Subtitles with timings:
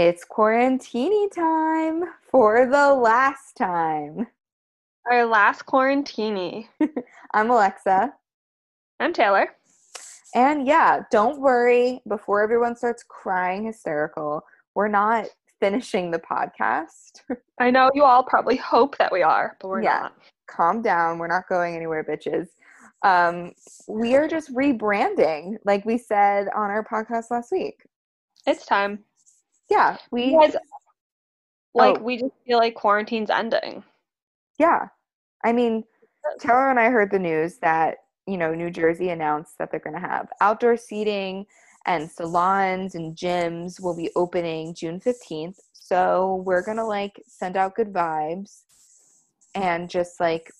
[0.00, 4.28] It's quarantini time for the last time.
[5.10, 6.68] Our last quarantini.
[7.34, 8.12] I'm Alexa.
[9.00, 9.56] I'm Taylor.
[10.36, 14.44] And yeah, don't worry before everyone starts crying hysterical.
[14.76, 15.26] We're not
[15.58, 17.22] finishing the podcast.
[17.58, 19.98] I know you all probably hope that we are, but we're yeah.
[20.02, 20.16] not.
[20.46, 21.18] Calm down.
[21.18, 22.46] We're not going anywhere, bitches.
[23.02, 23.52] Um,
[23.88, 27.84] we are just rebranding, like we said on our podcast last week.
[28.46, 29.00] It's time.
[29.70, 30.56] Yeah, we guys,
[31.74, 32.02] like, Oh.
[32.02, 33.84] we just feel like quarantine's ending.
[34.58, 34.88] Yeah.
[35.44, 35.84] I mean,
[36.40, 39.94] Taylor and I heard the news that, you know, New Jersey announced that they're going
[39.94, 41.46] to have outdoor seating
[41.86, 45.58] and salons and gyms will be opening June 15th.
[45.72, 48.62] So we're going to like send out good vibes
[49.54, 50.50] and just like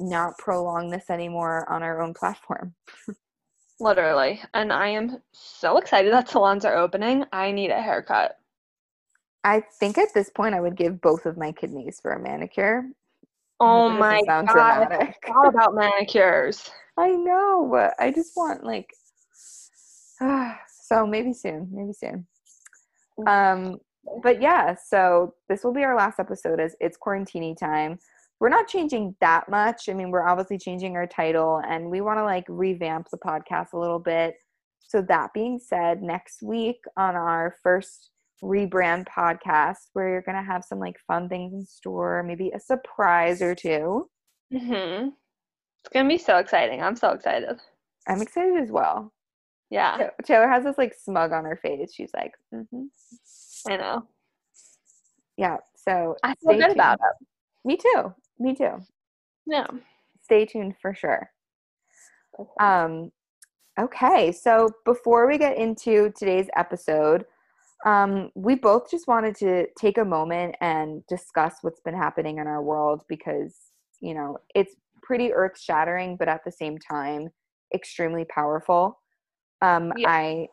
[0.00, 2.74] not prolong this anymore on our own platform.
[3.80, 4.40] Literally.
[4.52, 7.24] And I am so excited that salons are opening.
[7.32, 8.36] I need a haircut.
[9.44, 12.88] I think at this point I would give both of my kidneys for a manicure.
[13.60, 14.46] Oh my god.
[14.46, 15.16] Dramatic.
[15.22, 16.70] forgot about manicures.
[16.96, 18.90] I know, but I just want like
[20.88, 22.26] so maybe soon, maybe soon.
[23.26, 23.78] Um
[24.22, 27.98] but yeah, so this will be our last episode as it's quarantini time.
[28.40, 29.88] We're not changing that much.
[29.88, 33.72] I mean, we're obviously changing our title and we want to like revamp the podcast
[33.72, 34.36] a little bit.
[34.80, 38.10] So that being said, next week on our first
[38.44, 43.40] rebrand podcast, where you're gonna have some like fun things in store, maybe a surprise
[43.42, 44.08] or two.
[44.52, 46.82] hmm It's gonna be so exciting.
[46.82, 47.58] I'm so excited.
[48.06, 49.12] I'm excited as well.
[49.70, 51.92] Yeah, Ta- Taylor has this like smug on her face.
[51.94, 52.84] She's like, hmm
[53.66, 54.06] I know.
[55.36, 55.56] yeah.
[55.76, 57.26] So I feel good about it.
[57.64, 58.14] Me too.
[58.38, 58.78] Me too.
[59.46, 59.66] Yeah.
[60.22, 61.30] Stay tuned for sure.
[62.60, 63.10] Um,
[63.78, 67.24] okay, so before we get into today's episode,
[67.84, 72.46] um, we both just wanted to take a moment and discuss what's been happening in
[72.46, 73.54] our world because
[74.00, 77.28] you know it's pretty earth shattering, but at the same time,
[77.74, 79.00] extremely powerful.
[79.60, 80.08] Um, Yeah.
[80.10, 80.48] I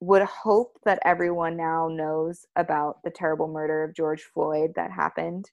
[0.00, 5.50] would hope that everyone now knows about the terrible murder of George Floyd that happened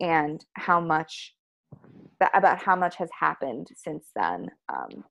[0.00, 1.34] and how much
[2.20, 4.50] that, about how much has happened since then.
[4.68, 5.04] Um,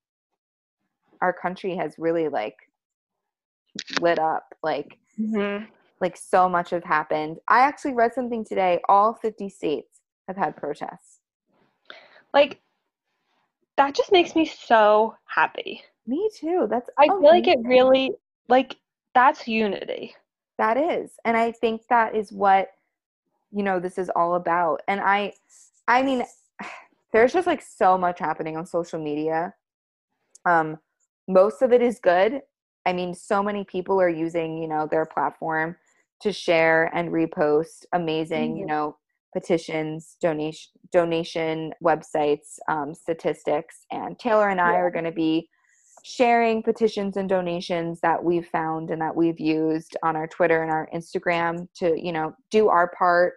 [1.21, 2.55] our country has really like
[3.99, 5.57] lit up like hmm
[5.99, 7.37] like so much has happened.
[7.47, 8.79] I actually read something today.
[8.89, 11.19] All 50 states have had protests.
[12.33, 12.59] Like,
[13.77, 15.83] that just makes me so happy.
[16.07, 16.65] Me too.
[16.67, 18.13] That's I feel like it really,
[18.49, 18.77] like,
[19.13, 20.15] that's unity.
[20.57, 22.67] that is and i think that is what
[23.51, 25.33] you know this is all about and i
[25.87, 26.23] i mean
[27.13, 29.53] there's just like so much happening on social media
[30.45, 30.77] um
[31.27, 32.41] most of it is good
[32.85, 35.75] i mean so many people are using you know their platform
[36.21, 38.69] to share and repost amazing you Mhm.
[38.69, 38.97] know
[39.33, 44.77] petitions donation donation websites um, statistics and taylor and i Yeah.
[44.77, 45.49] are going to be
[46.03, 50.71] sharing petitions and donations that we've found and that we've used on our Twitter and
[50.71, 53.35] our Instagram to, you know, do our part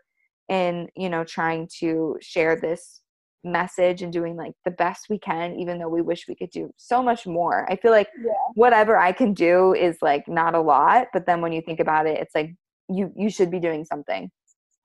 [0.48, 3.02] in, you know, trying to share this
[3.44, 6.72] message and doing like the best we can, even though we wish we could do
[6.76, 7.70] so much more.
[7.70, 8.32] I feel like Yeah.
[8.54, 12.06] whatever I can do is like not a lot, but then when you think about
[12.06, 12.54] it, it's like
[12.88, 14.30] you you should be doing something.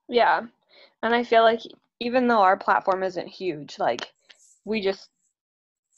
[0.08, 0.42] Yeah.
[1.02, 1.60] And I feel like
[2.00, 4.10] even though our platform isn't huge, like,
[4.64, 5.10] we just,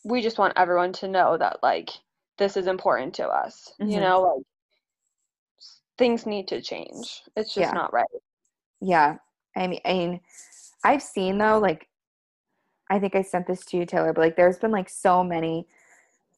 [0.05, 1.91] we just want everyone to know that, like,
[2.39, 3.73] this is important to us.
[3.79, 4.01] You Mhm.
[4.01, 4.43] know, like,
[5.99, 7.23] things need to change.
[7.37, 7.73] It's just Yeah.
[7.73, 8.07] not right.
[8.81, 9.19] Yeah.
[9.57, 10.21] I mean, I mean,
[10.85, 11.89] I've seen though, like,
[12.93, 15.67] I think I sent this to you, Taylor, but like, there's been like so many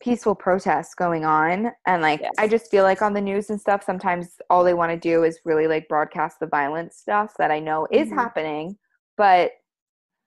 [0.00, 2.28] peaceful protests going on and like Yeah.
[2.36, 5.22] i just feel like on the news and stuff sometimes all they want to do
[5.22, 8.14] is really like broadcast the violent stuff that i know is Mhm.
[8.16, 8.76] happening
[9.16, 9.52] but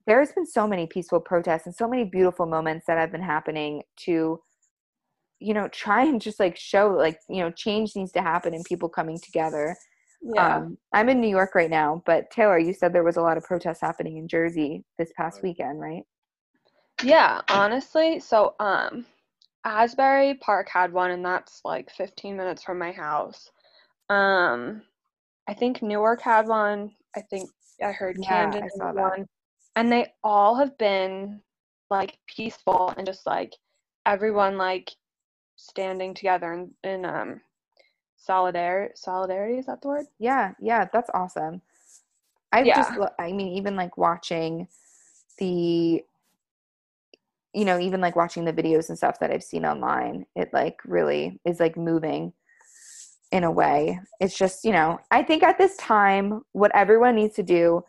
[0.07, 3.83] there's been so many peaceful protests and so many beautiful moments that have been happening
[3.97, 4.41] to
[5.39, 8.63] you know try and just like show like you know change needs to happen and
[8.65, 9.75] people coming together
[10.21, 10.55] Yeah.
[10.57, 13.37] um, i'm in new york right now but taylor you said there was a lot
[13.37, 16.03] of protests happening in jersey this past weekend right
[17.03, 19.05] Yeah, honestly, so um
[19.63, 23.51] Asbury Park had one and that's like 15 minutes from my house.
[24.09, 24.81] Um
[25.47, 26.91] I think Newark had one.
[27.15, 27.49] I think
[27.83, 29.13] I heard Yeah, Camden I had that.
[29.17, 29.25] one.
[29.75, 31.41] And they all have been
[31.89, 33.53] like peaceful and just like
[34.05, 34.91] everyone like
[35.55, 37.41] standing together in, in um
[38.17, 40.05] solidarity solidarity, is that the word?
[40.19, 41.61] Yeah, yeah, that's awesome.
[42.51, 42.75] I Yeah.
[42.75, 44.67] just, I mean, even like watching
[45.37, 46.03] the,
[47.53, 50.79] you know, even like watching the videos and stuff that I've seen online, it like
[50.85, 52.33] really is like moving
[53.31, 53.99] in a way.
[54.19, 57.83] It's just, you know, I think at this time, what everyone needs to do,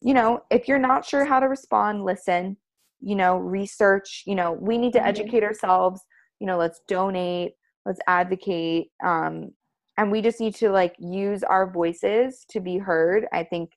[0.00, 2.56] you know, if you're not sure how to respond, listen,
[3.00, 5.06] you know, research, you know, we need to Mhm.
[5.06, 6.00] educate ourselves,
[6.40, 7.54] you know, let's donate,
[7.86, 8.90] let's advocate.
[9.04, 9.52] Um,
[9.96, 13.26] and we just need to like use our voices to be heard.
[13.32, 13.72] I think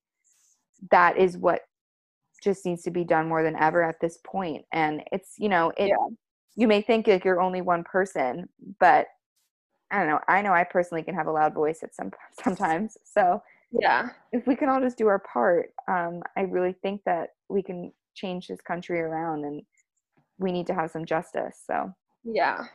[0.91, 1.61] that is what
[2.41, 4.65] just needs to be done more than ever at this point.
[4.73, 6.07] And it's, you know, it, Yeah.
[6.55, 8.49] you may think like you're only one person,
[8.79, 9.07] but
[9.91, 10.19] I don't know.
[10.27, 12.11] I know I personally can have a loud voice at some
[12.43, 12.97] sometimes.
[13.03, 13.41] So
[13.71, 14.09] Yeah.
[14.31, 17.93] if we can all just do our part, um, I really think that we can
[18.13, 19.61] change this country around, and
[20.37, 21.61] we need to have some justice.
[21.65, 22.65] So Yeah.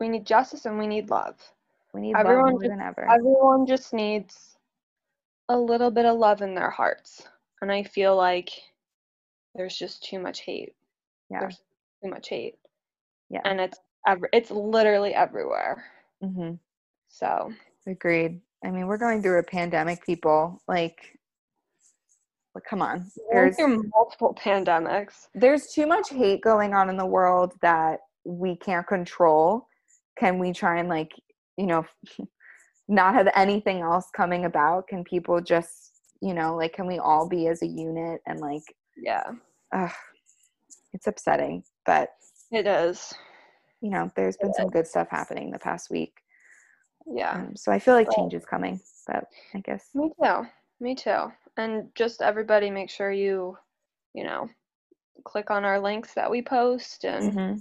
[0.00, 1.36] We need justice and we need love.
[1.92, 3.10] we need Everyone love more just- than ever.
[3.10, 4.56] Everyone just needs
[5.48, 7.28] a little bit of love in their hearts.
[7.60, 8.50] And I feel like
[9.54, 10.74] there's just too much hate.
[11.30, 11.40] yeah.
[11.40, 11.60] There's
[12.02, 12.56] too much hate.
[13.28, 13.40] Yeah.
[13.44, 15.84] And it's ever it's literally everywhere.
[16.22, 16.52] hmm
[17.08, 17.52] So
[17.86, 18.40] Agreed.
[18.64, 20.60] I mean, we're going through a pandemic, people.
[20.68, 21.18] Like,
[22.54, 23.10] like come on.
[23.32, 25.28] There's through multiple pandemics.
[25.34, 29.66] there's too much hate going on in the world that we can't control.
[30.18, 31.10] Can we try and like,
[31.56, 31.86] you know,
[32.88, 34.88] not have anything else coming about?
[34.88, 38.62] Can people just, you know, like, can we all be as a unit and like,
[39.00, 39.30] Yeah.
[39.72, 39.90] ugh,
[40.92, 42.10] it's upsetting, but
[42.50, 43.14] It is.
[43.80, 46.14] you know, there's been some good stuff happening the past week.
[47.06, 47.32] Yeah.
[47.32, 49.24] Um, so I feel like Well- change is coming, but
[49.54, 50.46] I guess Me too.
[50.80, 51.32] Me too.
[51.56, 53.56] And just everybody make sure you,
[54.14, 54.48] you know,
[55.24, 57.60] click on our links that we post and Mhm.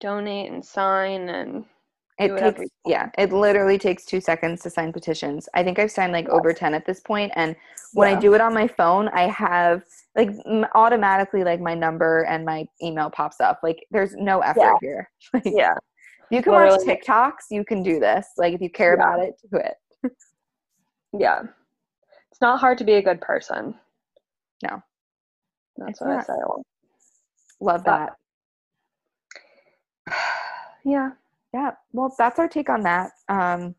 [0.00, 1.64] donate and sign and
[2.20, 6.12] it takes yeah it literally takes two seconds to sign petitions i think i've signed
[6.12, 7.32] like over 10 at this point.
[7.36, 7.56] and
[7.94, 9.82] when i do it on my phone i have
[10.16, 14.60] like m- automatically like my number and my email pops up like there's no effort
[14.60, 14.76] Yeah.
[14.80, 15.74] here like, yeah.
[16.30, 19.02] you can watch tiktoks you can do this like if you care Yeah.
[19.14, 19.74] about it do it
[21.12, 21.42] Yeah.
[22.30, 23.74] It's not hard to be a good person.
[24.62, 24.80] No.
[25.76, 26.32] That's It's what I say.
[27.60, 28.10] love But-
[30.06, 30.14] that
[30.84, 31.10] Yeah.
[31.54, 33.74] Yeah well that's our take on that um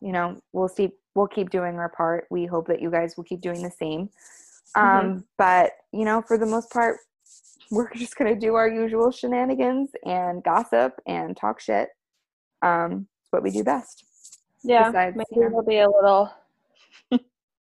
[0.00, 3.24] you know we'll see we'll keep doing our part we hope that you guys will
[3.24, 4.08] keep doing the same
[4.76, 5.24] um Mhm.
[5.38, 6.98] but you know for the most part
[7.70, 11.88] we're just gonna do our usual shenanigans and gossip and talk shit
[12.62, 14.04] um it's what we do best
[14.62, 14.88] Yeah.
[14.90, 15.46] Besides, Maybe yeah.
[15.46, 16.30] it'll be a little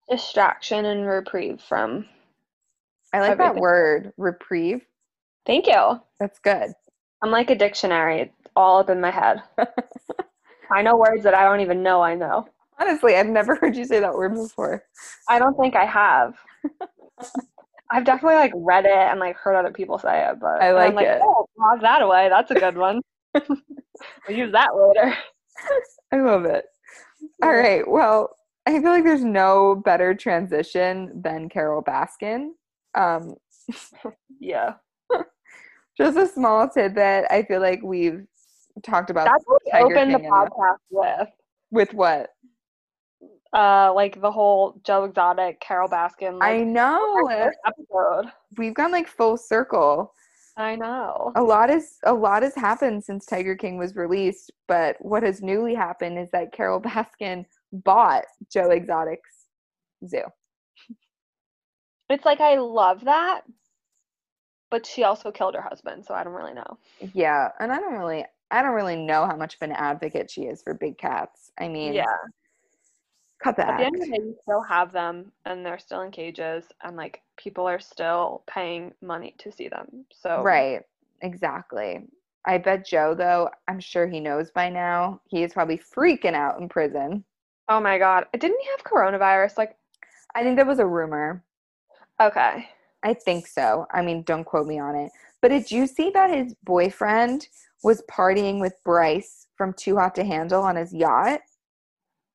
[0.10, 2.06] distraction and reprieve from.
[3.14, 4.82] i like that word reprieve
[5.46, 6.02] Thank you.
[6.20, 6.74] that's good
[7.26, 9.42] I'm like a dictionary, it's all up in my head.
[10.72, 12.48] I know words that I don't even know I know.
[12.80, 14.84] honestly i've never heard you say that word before
[15.28, 16.36] I don't think I have.
[17.92, 20.78] I've definitely like read it and like heard other people say it, but I and
[20.78, 21.20] I'm like it.
[21.24, 22.30] Oh, lock that away.
[22.30, 23.02] That's a good one.
[23.34, 25.18] we'll use that later.
[26.12, 26.66] i love it
[27.44, 28.36] all right well
[28.68, 32.50] i feel like there's no better transition than carole baskin
[32.94, 33.34] um
[34.40, 34.74] Yeah.
[35.98, 38.26] Just a small tidbit i feel like we've
[38.84, 41.30] talked about That's what we opened the podcast with.
[41.72, 42.32] with what
[43.54, 46.40] Uh, like the whole Joe Exotic, Carole Baskin.
[46.40, 47.30] Like, i know
[47.66, 48.32] episode.
[48.58, 50.12] we've gone like full circle
[50.58, 51.32] I know.
[51.36, 55.42] a lot is a lot has happened since tiger king was released but what has
[55.42, 59.48] newly happened is that carole baskin bought joe exotic's
[60.08, 60.24] zoo
[62.10, 63.42] It's like I love that,
[64.70, 66.78] but she also killed her husband, so I don't really know.
[67.14, 70.44] yeah and i don't really i don't really know how much of an advocate she
[70.44, 72.06] is for big cats i mean Yeah.
[73.42, 73.70] cut that.
[73.70, 76.66] At the end of the day, you still have them, and they're still in cages,
[76.84, 80.06] and like people are still paying money to see them.
[80.12, 80.82] So right
[81.22, 82.08] exactly
[82.48, 85.20] I bet Joe, though, I'm sure he knows by now.
[85.28, 87.24] He is probably freaking out in prison.
[87.70, 88.28] Oh my god.
[88.34, 89.58] Didn't he have coronavirus?
[89.58, 89.76] Like,
[90.36, 91.44] I think there was a rumor.
[92.22, 92.70] okay.
[93.06, 93.86] I think so.
[93.94, 95.12] I mean, don't quote me on it.
[95.42, 97.48] But did you see that his boyfriend
[97.84, 101.40] was partying with Bryce from Too Hot to Handle on his yacht?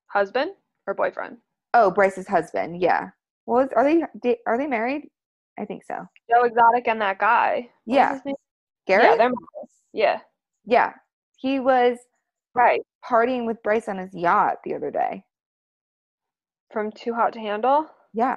[0.06, 0.52] Husband
[0.86, 1.38] or boyfriend?
[1.74, 2.80] Oh, Bryce's husband.
[2.80, 3.10] Yeah.
[3.46, 3.84] Well, is- are
[4.22, 5.10] they are they married?
[5.58, 6.06] I think so.
[6.30, 7.68] Joe Exotic and that guy.
[7.84, 8.20] What Yeah.
[8.86, 9.18] Garrett.
[9.18, 9.30] Yeah,
[9.92, 10.20] Yeah,
[10.64, 10.92] yeah.
[11.36, 11.98] He was
[12.54, 12.80] Right.
[13.04, 15.24] partying with Bryce on his yacht the other day.
[16.70, 17.88] From Too Hot to Handle.
[18.12, 18.36] Yeah.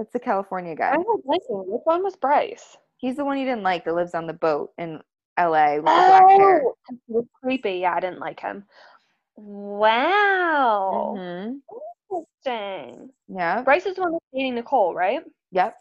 [0.00, 0.94] That's the California guy.
[0.94, 1.70] I was liking.
[1.70, 2.78] Which one was Bryce?
[2.96, 4.98] He's the one you didn't like that lives on the boat in
[5.38, 6.62] LA with the black hair.
[6.64, 6.74] Oh,
[7.06, 7.72] was creepy.
[7.72, 8.64] Yeah, I didn't like him.
[9.36, 11.16] Wow.
[11.18, 11.60] Mhm.
[12.10, 13.10] Interesting.
[13.28, 13.60] Yeah.
[13.60, 15.22] Bryce is the one that's dating Nicole, right?
[15.50, 15.76] Yep.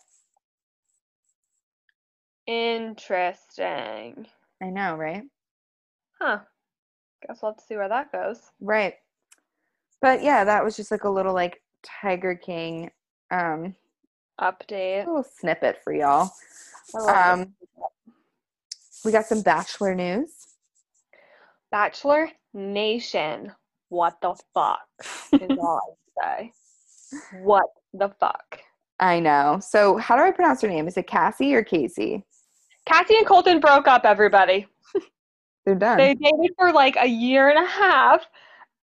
[2.46, 4.28] Interesting.
[4.62, 5.24] I know, right?
[6.20, 6.40] Huh.
[7.26, 8.42] Guess we'll have to see where that goes.
[8.60, 8.96] Right.
[10.02, 12.92] But yeah, that was just like a little like Tiger King
[13.32, 13.76] um
[14.40, 15.06] Update.
[15.06, 16.32] little snippet for y'all.
[16.96, 17.42] I love it.
[17.44, 17.54] Um
[19.06, 20.32] we got some bachelor news.
[21.72, 23.52] Bachelor Nation.
[23.90, 24.80] What the fuck
[25.34, 26.54] is all I say.
[27.32, 28.60] What the fuck?
[29.00, 29.60] I know.
[29.62, 30.88] So how do I pronounce her name?
[30.88, 32.24] Is it Cassie or Casey?
[32.86, 34.68] Cassie and Colton broke up, everybody.
[35.66, 35.98] They're done.
[35.98, 38.22] They dated for like a year and a half.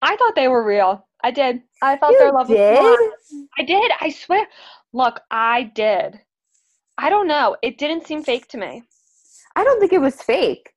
[0.02, 1.06] I thought they were real.
[1.22, 1.62] I did.
[1.82, 2.80] I thought You their love was did?
[2.80, 3.46] real.
[3.58, 3.92] I did.
[4.00, 4.46] I swear.
[4.92, 6.20] Look, I did.
[6.98, 7.56] I don't know.
[7.62, 8.82] It didn't seem fake to me.
[9.54, 10.70] I don't think it was fake.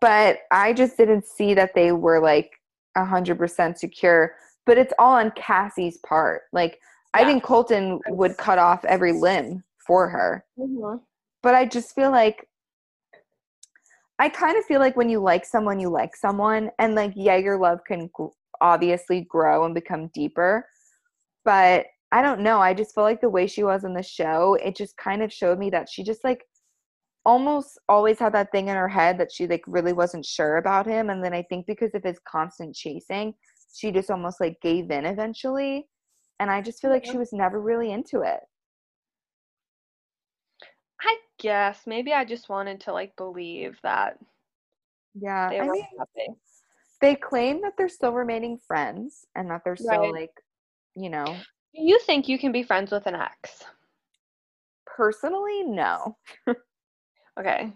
[0.00, 2.50] But I just didn't see that they were like
[2.96, 4.34] a hundred percent secure.
[4.64, 6.42] But it's all on Cassie's part.
[6.52, 6.78] Like
[7.14, 10.44] I think Colton would cut off every limb for her.
[10.58, 10.96] Mm-hmm.
[11.42, 12.48] but I just feel like
[14.18, 17.36] I kind of feel like when you like someone, you like someone, and like yeah,
[17.36, 18.10] your love can
[18.60, 20.66] obviously grow and become deeper.
[21.44, 22.60] But I don't know.
[22.60, 25.32] I just feel like the way she was in the show, it just kind of
[25.32, 26.44] showed me that she just like
[27.24, 30.86] almost always had that thing in her head that she like really wasn't sure about
[30.86, 31.10] him.
[31.10, 33.34] And then I think because of his constant chasing,
[33.74, 35.88] she just almost like gave in eventually.
[36.38, 38.40] And I just feel like she was never really into it.
[41.00, 44.18] I guess maybe I just wanted to like believe that
[45.14, 45.48] Yeah.
[45.50, 46.34] they I mean, happy.
[47.00, 50.12] they claim that they're still remaining friends and that they're still Right.
[50.12, 50.30] like
[50.94, 53.64] you know Do you think you can be friends with an ex?
[54.96, 56.16] personally no
[57.38, 57.70] Okay,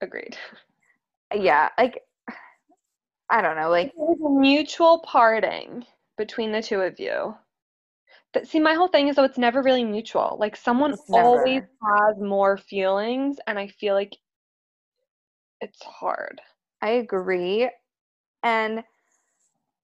[0.00, 0.38] agreed.
[1.34, 2.00] yeah like
[3.28, 5.84] i don't know like mutual parting
[6.16, 7.34] between the two of you.
[8.32, 10.38] But see, my whole thing is though it's never really mutual.
[10.40, 14.16] Like someone always has more feelings, and I feel like
[15.60, 16.40] it's hard.
[16.80, 17.68] i agree
[18.42, 18.82] and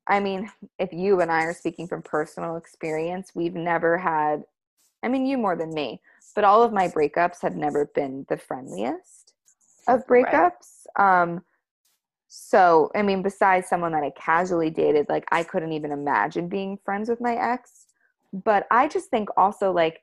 [0.08, 4.44] i mean if you and i are speaking from personal experience we've never had
[5.02, 6.00] i mean you more than me
[6.34, 9.34] but all of my breakups have never been the friendliest
[9.88, 10.26] of Right.
[10.26, 11.42] breakups um
[12.28, 16.78] so i mean besides someone that i casually dated like i couldn't even imagine being
[16.84, 17.86] friends with my ex
[18.32, 20.02] but i just think also like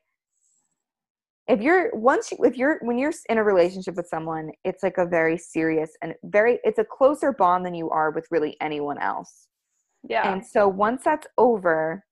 [1.48, 4.98] if you're once you if you're when you're in a relationship with someone it's like
[4.98, 8.98] a very serious and very it's a closer bond than you are with really anyone
[8.98, 9.48] else
[10.08, 10.32] Yeah.
[10.32, 12.04] and so once that's over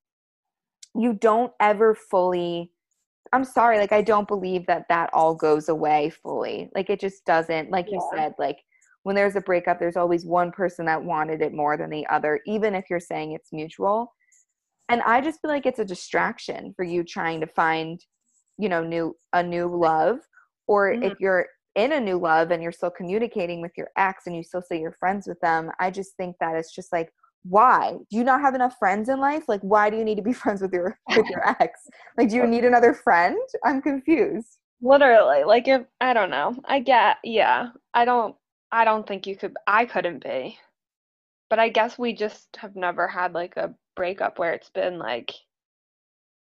[0.95, 2.71] you don't ever fully
[3.33, 6.71] i'm sorry like i don't believe that that all goes away fully.
[6.75, 7.71] Like it just doesn't.
[7.71, 8.59] Like you said like
[9.03, 12.41] when there's a breakup there's always one person that wanted it more than the other
[12.47, 14.13] even if you're saying it's mutual.
[14.89, 18.01] And i just feel like it's a distraction for you trying to find
[18.59, 20.19] you know new a new love.
[20.67, 21.11] Or Mhm.
[21.11, 24.43] if you're in a new love and you're still communicating with your ex and you
[24.45, 27.11] still say you're friends with them i just think that it's just like
[27.45, 27.97] why?
[28.11, 29.45] Do you not have enough friends in life?
[29.49, 31.81] Like why do you need to be friends with your with your ex?
[32.17, 33.39] Like do you need another friend?
[33.65, 34.59] I'm confused.
[34.81, 36.57] Literally, like if I don't know.
[36.65, 37.69] I get, yeah.
[37.93, 38.35] I don't
[38.73, 40.59] I don't think you could I couldn't be.
[41.51, 45.33] But I guess we just have never had like a breakup where it's been like,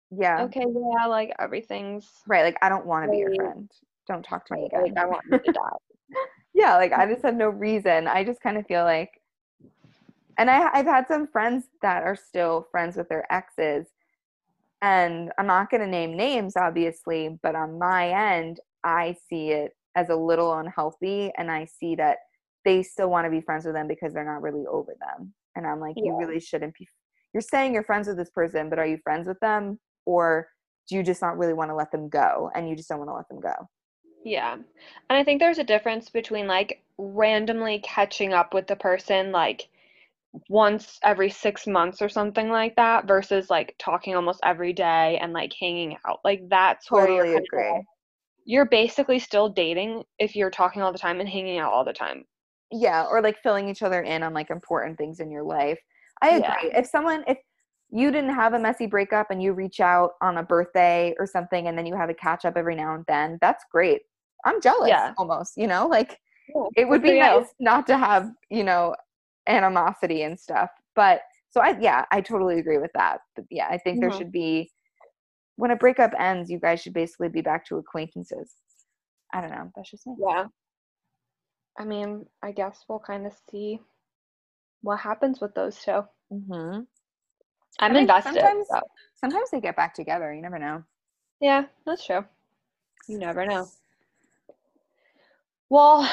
[0.10, 0.44] yeah.
[0.44, 3.70] okay, yeah, like everything's right like i don't want to be your friend.
[4.08, 4.98] Don't talk to me like again.
[4.98, 5.62] I want you to die.
[6.53, 8.08] yeah like i just have no reason.
[8.08, 9.12] I just kind of feel like
[10.38, 13.88] and I, i've had some friends that are still friends with their exes.
[14.82, 19.72] And i'm not going to name names obviously but on my end i see it
[19.96, 22.17] as a little unhealthy and i see that
[22.63, 25.34] they still want to be friends with them because they're not really over them.
[25.56, 26.88] And i'm like you really shouldn't be
[27.34, 29.79] you're saying you're friends with this person but are you friends with them?
[30.06, 30.48] Or
[30.88, 33.10] do you just not really want to let them go and you just don't want
[33.10, 33.67] to let them go?
[34.24, 34.53] Yeah.
[34.53, 34.63] And
[35.10, 39.70] I think there's a difference between like randomly catching up with the person like
[40.50, 45.34] once every six months or something like that versus like talking almost every day and
[45.34, 46.19] like hanging out.
[46.24, 47.72] Like that's where you're Totally of agree.
[47.72, 47.86] like-
[48.46, 51.91] you're basically still dating if you're talking all the time and hanging out all the
[51.91, 52.24] time.
[52.72, 55.79] Yeah, or like filling each other in on like important things in your life.
[56.22, 56.69] I agree.
[56.72, 56.79] Yeah.
[56.79, 57.38] If someone if
[57.89, 61.67] you didn't have a messy breakup and you reach out on a birthday or something
[61.67, 64.01] and then you have a catch up every now and then, that's great.
[64.46, 65.13] I'm jealous Yeah.
[65.17, 65.88] almost, you know?
[65.88, 66.19] Like
[66.53, 66.69] Cool.
[66.77, 68.96] it would be nice not to have, you know,
[69.47, 70.69] animosity and stuff.
[70.95, 73.19] But so I yeah, I totally agree with that.
[73.35, 74.17] But yeah, I think there Mhm.
[74.17, 74.71] should be
[75.55, 78.53] when a breakup ends, you guys should basically be back to acquaintances.
[79.33, 79.71] I don't know.
[79.75, 80.15] That's just me.
[80.19, 80.45] Yeah.
[81.79, 83.79] I mean, I guess we'll kind of see
[84.81, 86.03] what happens with those two.
[86.31, 86.81] Mm-hmm.
[87.79, 88.33] I'm mean, invested.
[88.33, 88.81] sometimes- so-
[89.15, 90.31] Sometimes they get back together.
[90.31, 90.83] You never know.
[91.39, 92.23] Yeah, that's true.
[93.07, 93.67] You never know.
[95.69, 96.07] Well,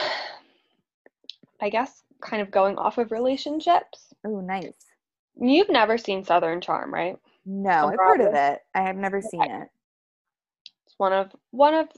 [1.61, 4.13] I guess kind of going off of relationships.
[4.27, 4.75] Oh, nice.
[5.41, 7.17] You've never seen Southern Charm, right?
[7.47, 8.61] No, I've heard of it.
[8.75, 9.69] I have never seen it.
[10.87, 11.89] It's one of one of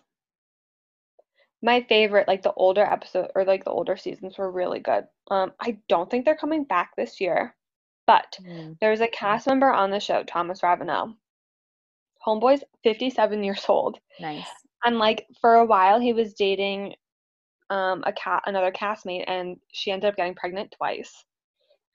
[1.62, 5.04] my favorite, like the older episode or like the older seasons were really good.
[5.30, 7.54] Um, I don't think they're coming back this year,
[8.06, 8.78] but Mm.
[8.80, 11.16] there's a cast member on the show, Thomas Ravenel.
[12.26, 13.98] Homeboy's 57 years old.
[14.20, 14.48] Nice.
[14.84, 16.94] And like for a while he was dating
[17.70, 21.24] um a cat another castmate and she ended up getting pregnant twice.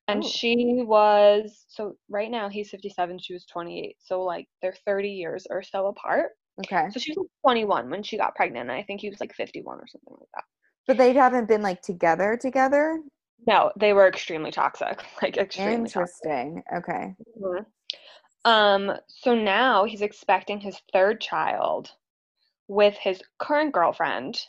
[0.07, 0.27] And Oh.
[0.27, 3.97] she was so right now he's 57, she was 28.
[3.99, 6.31] So like they're 30 years or so apart.
[6.59, 6.89] Okay.
[6.91, 9.33] So she was like 21 when she got pregnant and I think he was like
[9.33, 10.43] 51 or something like that.
[10.87, 12.99] But they haven't been like together together?
[13.47, 15.03] No, they were extremely toxic.
[15.21, 16.25] Like extremely toxic.
[16.25, 16.63] Interesting.
[16.75, 17.15] Okay.
[17.39, 17.65] Mhm.
[18.45, 21.91] Um, so now he's expecting his third child
[22.67, 24.47] with his current girlfriend,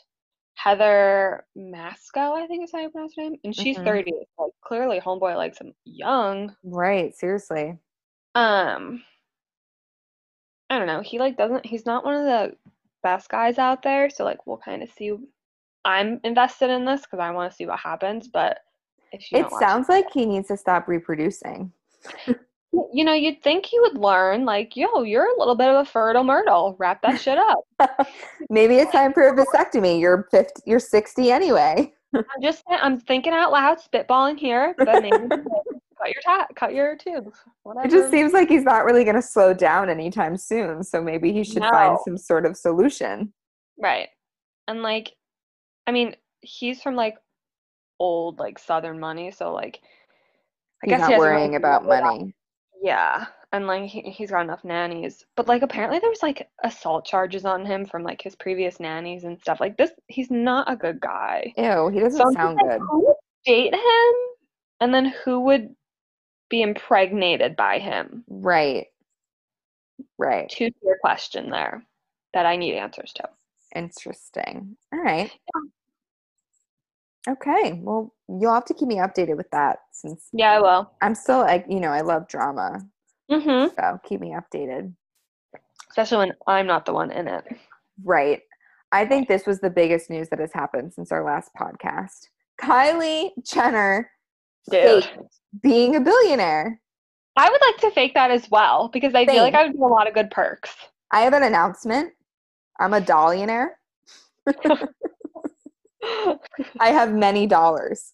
[0.55, 3.39] Heather Mascoe, I think is how you pronounce her name.
[3.43, 3.85] And she's Mhm.
[3.85, 4.13] 30.
[4.37, 6.55] Like clearly homeboy likes him young.
[6.63, 7.15] Right.
[7.15, 7.77] Seriously.
[8.35, 9.03] Um
[10.69, 11.01] I don't know.
[11.01, 12.57] He like doesn't he's not one of the
[13.03, 15.17] best guys out there, so like we'll kind of see
[15.85, 18.59] I'm invested in this because I want to see what happens, but
[19.31, 21.71] It sounds like he needs to stop reproducing.
[22.93, 25.85] you know, you'd think he would learn, like, yo, you're a little bit of a
[25.85, 26.75] fertile myrtle.
[26.79, 28.07] Wrap that shit up.
[28.49, 29.99] Maybe it's time for a vasectomy.
[29.99, 31.93] You're 50, you're 60 anyway.
[32.15, 36.95] I'm just, I'm thinking out loud, spitballing here, but maybe cut your ta- cut your
[36.95, 37.35] tubes.
[37.63, 37.87] Whatever.
[37.87, 40.83] It just seems like he's not really going to slow down anytime soon.
[40.83, 43.33] So maybe he should find some sort of solution.
[43.79, 44.09] right.
[44.67, 45.13] And like,
[45.87, 47.17] I mean, he's from like
[47.99, 49.79] old, like Southern money, so like,
[50.83, 52.35] I He's guess not he really worrying about money.
[52.83, 57.05] Yeah, and like he, he's got enough nannies, but like apparently there was like assault
[57.05, 59.61] charges on him from like his previous nannies and stuff.
[59.61, 61.53] Like this, he's not a good guy.
[61.55, 62.81] Ew, he doesn't So sound like, good.
[62.81, 63.15] who would
[63.45, 64.13] date him,
[64.81, 65.73] and then who would
[66.49, 68.25] be impregnated by him?
[68.27, 68.87] Right.
[70.17, 70.49] Right.
[70.49, 71.85] Two tier question there
[72.33, 73.29] that I need answers to.
[73.73, 74.75] Interesting.
[74.91, 75.31] All right.
[77.27, 77.79] Okay.
[77.81, 80.91] Well, you'll have to keep me updated with that since Yeah, I will.
[81.01, 82.81] I'm still like, you know, I love drama.
[83.31, 83.75] Mm-hmm.
[83.75, 84.93] So keep me updated.
[85.89, 87.45] Especially when I'm not the one in it.
[88.03, 88.41] Right.
[88.91, 92.27] I think this was the biggest news that has happened since our last podcast.
[92.61, 94.09] Kylie Jenner
[94.69, 95.09] Dude.
[95.61, 96.79] being a billionaire.
[97.35, 99.81] I would like to fake that as well because I feel like I would get
[99.81, 100.75] a lot of good perks.
[101.11, 102.13] I have an announcement.
[102.79, 103.69] I'm a dollionaire.
[106.79, 108.13] I have many dollars.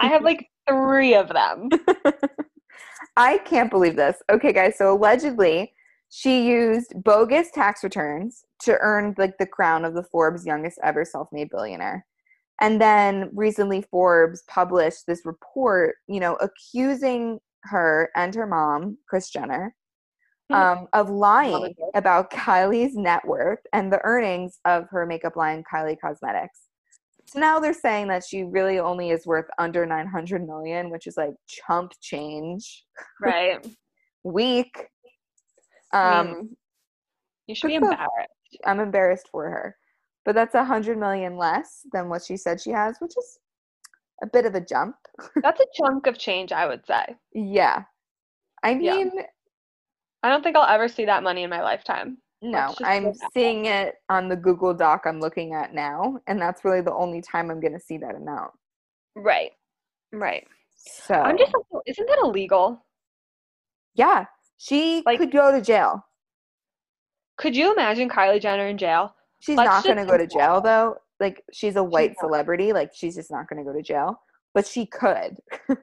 [0.00, 1.68] I have like three of them.
[3.16, 4.16] I can't believe this.
[4.30, 4.76] Okay, guys.
[4.78, 5.72] So allegedly,
[6.10, 11.04] she used bogus tax returns to earn like the crown of the Forbes youngest ever
[11.04, 12.06] self-made billionaire.
[12.60, 19.30] And then recently, Forbes published this report, you know, accusing her and her mom, Kris
[19.30, 19.74] Jenner,
[20.50, 20.56] Hmm.
[20.56, 25.96] um, of lying about Kylie's net worth and the earnings of her makeup line, Kylie
[26.00, 26.62] Cosmetics.
[27.30, 31.16] So now they're saying that she really only is worth under 900 million, which is
[31.16, 32.84] like chump change.
[33.20, 33.64] Right.
[34.24, 34.76] Weak.
[35.92, 36.56] I Um, mean,
[37.46, 38.08] You should be embarrassed.
[38.66, 39.76] I'm embarrassed for her.
[40.24, 43.38] But that's a hundred million less than what she said she has, which is
[44.24, 44.96] a bit of a jump.
[45.42, 47.16] That's a chunk of change, I would say.
[47.32, 47.84] Yeah.
[48.64, 48.96] I Yeah.
[48.96, 49.12] mean,
[50.24, 52.18] I don't think I'll ever see that money in my lifetime.
[52.42, 53.42] No, I'm put it that way.
[53.42, 57.20] seeing it on the Google Doc I'm looking at now, and that's really the only
[57.22, 58.52] time I'm going to see that amount.
[59.16, 59.52] Right.
[60.12, 60.46] Right.
[60.76, 62.84] So, I'm just oh, isn't that illegal?
[63.94, 64.24] yeah,
[64.56, 66.04] she Like- could go to jail.
[67.36, 69.14] Could you imagine Kylie Jenner in jail?
[69.40, 70.96] She's let's not going to go to jail though.
[71.18, 72.18] like she's a white not.
[72.20, 74.20] celebrity, like she's just not going to go to jail,
[74.54, 75.38] but she could.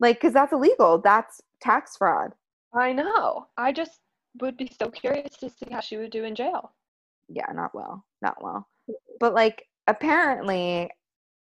[0.00, 0.98] like cuz that's illegal.
[0.98, 2.32] That's tax fraud.
[2.74, 3.46] I know.
[3.56, 4.00] I just
[4.40, 6.72] would be so curious to see how she would do in jail.
[7.28, 8.04] Yeah, not well.
[8.20, 8.68] Not well.
[9.20, 10.90] But like apparently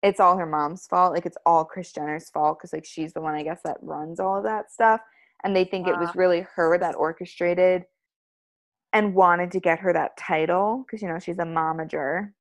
[0.04, 1.14] it's all her mom's fault.
[1.14, 4.20] Like it's all Kris Jenner's fault cuz like she's the one I guess that runs
[4.20, 5.02] all of that stuff
[5.44, 6.14] and they think it was Ah.
[6.16, 7.86] really her that orchestrated
[8.94, 12.34] and wanted to get her that title because you know she's a momager.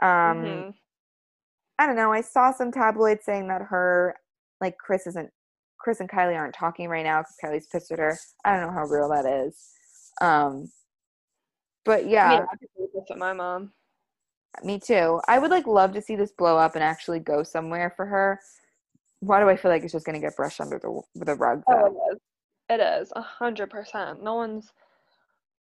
[0.00, 0.74] Um, Mhm.
[1.78, 2.12] I don't know.
[2.12, 4.18] I saw some tabloids saying that her,
[4.60, 5.32] like Kris isn't,
[5.88, 8.18] Kris and Kylie aren't talking right now because Kylie's pissed at her.
[8.44, 9.70] I don't know how real that is.
[10.20, 10.70] Um,
[11.86, 13.72] but I yeah, mean, I could this with my mom.
[14.62, 15.18] me too.
[15.26, 18.38] I would like love to see this blow up and actually go somewhere for her.
[19.20, 21.62] Why do I feel like it's just gonna get brushed under the the rug?
[21.66, 22.20] Oh, it is.
[22.68, 24.22] It is a hundred percent.
[24.22, 24.70] No one's,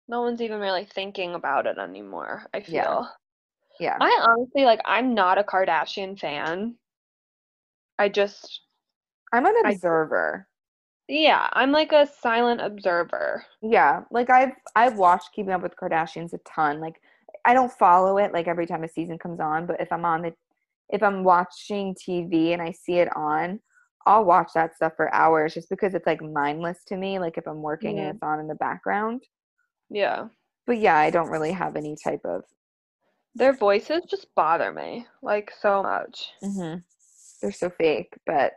[0.10, 2.48] no one's even really thinking about it anymore.
[2.54, 2.74] I feel.
[2.74, 3.04] Yeah.
[3.80, 4.82] Yeah, I honestly like.
[4.84, 6.76] I'm not a Kardashian fan.
[7.98, 8.64] I just,
[9.34, 10.48] I'm an I- observer.
[11.08, 13.46] yeah, I'm like a silent observer.
[13.62, 16.80] Yeah, like I've I've watched Keeping Up with Kardashians a ton.
[16.80, 16.96] Like
[17.46, 20.22] I don't follow it like every time a season comes on, but if I'm on
[20.24, 20.34] the
[20.90, 23.60] if I'm watching TV and I see it on,
[24.06, 27.20] I'll watch that stuff for hours just because it's like mindless to me.
[27.20, 28.04] Like if I'm working Yeah.
[28.08, 29.24] and it's on in the background.
[29.90, 30.28] Yeah,
[30.66, 32.44] But yeah, I don't really have any type of.
[33.36, 36.32] their voices just bother me like so much.
[36.42, 36.76] hmm
[37.42, 38.54] They're so fake, but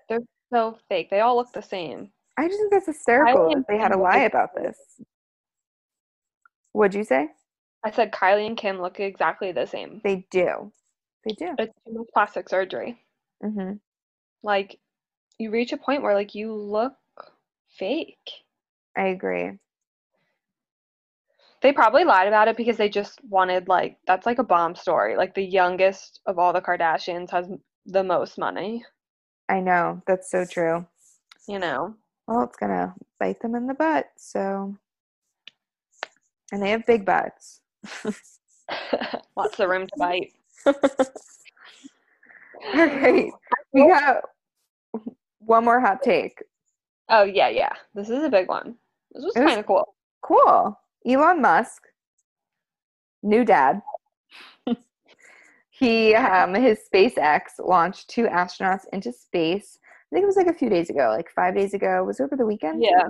[0.52, 1.10] So fake.
[1.10, 2.10] They all look the same.
[2.36, 4.78] I just think that's hysterical Kylie that they had and lie about this.
[6.72, 7.28] What'd you say?
[7.84, 10.00] I said Kylie and Kim look exactly the same.
[10.04, 10.72] They do.
[11.24, 11.54] They do.
[11.58, 13.00] It's too much plastic surgery.
[13.42, 13.72] hmm
[14.42, 14.78] Like,
[15.38, 16.94] you reach a point where like you look
[17.68, 18.30] fake.
[18.96, 19.58] I agree.
[21.62, 25.16] They probably lied about it because they just wanted like that's like a bomb story.
[25.16, 27.48] Like the youngest of all the Kardashians has
[27.86, 28.84] the most money,
[29.50, 30.02] I know.
[30.06, 30.86] That's so true.
[31.48, 31.94] you know.
[32.28, 34.06] Well, it's gonna bite them in the butt.
[34.16, 34.76] So,
[36.52, 37.60] and they have big butts.
[39.36, 40.32] Lots of room to bite.
[40.66, 40.74] All
[42.86, 43.30] right,
[43.72, 44.22] we got
[45.40, 46.42] one more hot take.
[47.08, 47.72] Oh yeah, yeah.
[47.94, 48.76] This is a big one.
[49.12, 49.94] This was was- kind of cool.
[50.22, 50.78] Cool.
[51.06, 51.82] Elon Musk,
[53.22, 53.82] new dad.
[55.80, 59.78] He um his SpaceX launched two astronauts into space.
[59.82, 62.04] I think it was like a few days ago, like five days ago.
[62.04, 62.82] Was it over the weekend?
[62.82, 63.06] Yeah.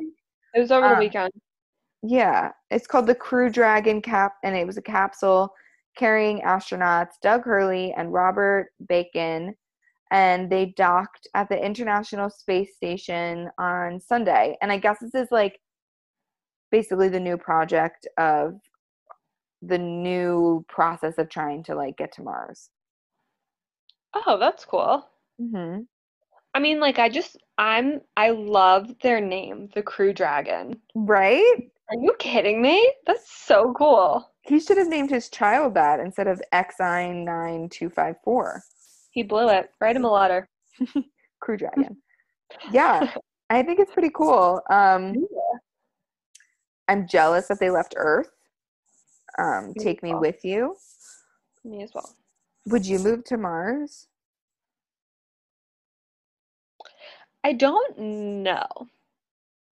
[0.54, 1.33] It was over the Uh, weekend.
[2.02, 5.52] Yeah, it's called the Crew Dragon cap, and it was a capsule
[5.96, 9.54] carrying astronauts Doug Hurley and Robert Bacon,
[10.11, 14.56] and they docked at the International Space Station on Sunday.
[14.62, 15.59] And I guess this is like
[16.70, 18.54] basically the new project of
[19.62, 22.70] the new process of trying to like get to Mars.
[24.14, 25.07] Oh, that's cool.
[25.40, 25.81] Mm-hmm.
[26.55, 30.81] I mean, like I just I'm I love their name, the Crew Dragon.
[30.94, 31.70] Right?
[31.90, 32.92] Are you kidding me?
[33.07, 34.33] That's so cool.
[34.42, 38.61] He should have named his child that instead of XI9254.
[39.11, 39.70] He blew it.
[39.81, 40.49] Write him a letter.
[41.40, 41.96] Crew Dragon.
[42.73, 43.12] yeah,
[43.51, 44.62] I think it's pretty cool.
[44.70, 45.14] Um,
[46.88, 48.31] I'm jealous that they left Earth.
[49.38, 50.21] Um, Me take me well.
[50.21, 50.77] with you.
[51.64, 52.14] Me as well.
[52.66, 54.07] Would you move to Mars?
[57.43, 58.66] I don't know.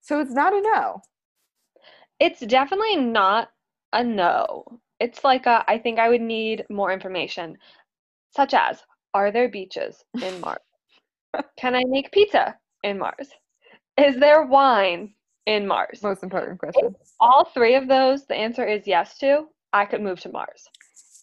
[0.01, 1.03] So it's not a no.
[2.19, 3.51] It's definitely not
[3.93, 4.65] a no.
[5.01, 7.57] It's like a, I think I would need more information,
[8.35, 8.83] such as
[9.15, 10.61] are there beaches in Mars?
[11.57, 13.29] Can I make pizza in Mars?
[13.97, 15.15] Is there wine
[15.49, 16.03] in Mars?
[16.03, 16.95] Most important question.
[17.19, 19.47] All three of those, the answer is yes to.
[19.73, 20.69] I could move to Mars.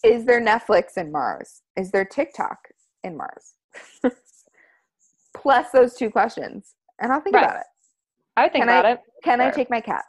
[0.03, 1.61] Is there Netflix in Mars?
[1.77, 2.57] Is there TikTok
[3.03, 3.53] in Mars?
[5.35, 6.73] Plus those two questions.
[6.99, 7.45] And I'll think Right.
[7.45, 7.65] about it.
[8.35, 9.01] I would think Can I- about it.
[9.23, 10.05] Can I take my cat?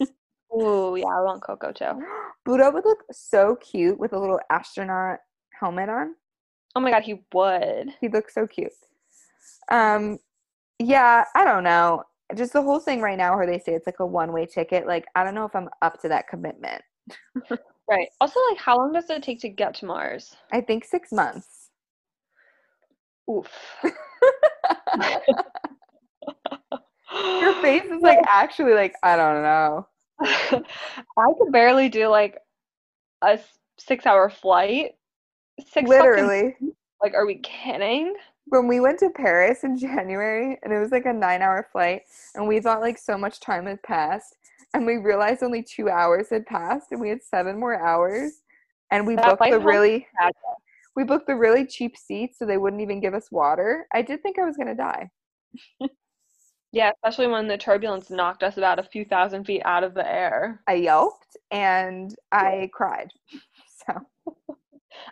[0.54, 2.02] Ooh, yeah, I want Coco too.
[2.44, 5.18] Buddha would look so cute with a little astronaut
[5.58, 6.14] helmet on.
[6.76, 7.90] Oh my God, he would.
[8.00, 8.72] He looks so cute.
[9.70, 10.18] Um,
[10.78, 12.04] yeah, I don't know.
[12.34, 14.86] Just the whole thing right now, where they say it's like a one-way ticket.
[14.86, 16.82] Like, I don't know if I'm up to that commitment.
[17.90, 18.10] Right.
[18.20, 20.36] Also, like, how long does it take to get to Mars?
[20.52, 21.70] I think six months.
[23.30, 23.48] Oof.
[27.10, 29.86] Your face is like actually like I don't know.
[30.20, 32.36] I could barely do like
[33.22, 33.38] a
[33.78, 34.96] six-hour flight.
[35.60, 36.56] Six fucking- Literally,
[37.02, 38.14] like, are we kidding?
[38.50, 42.02] When we went to Paris in January, and it was like a nine-hour flight,
[42.34, 44.36] and we thought like so much time had passed,
[44.74, 48.42] and we realized only two hours had passed, and we had seven more hours.
[48.90, 50.06] and we That booked the really
[50.96, 53.86] we booked the really cheap seats so they wouldn't even give us water.
[53.94, 55.10] I did think I was gonna die.
[56.70, 60.06] Yeah, especially when the turbulence knocked us about a few thousand feet out of the
[60.06, 60.60] air.
[60.68, 63.10] I yelped and I cried.
[63.86, 64.06] So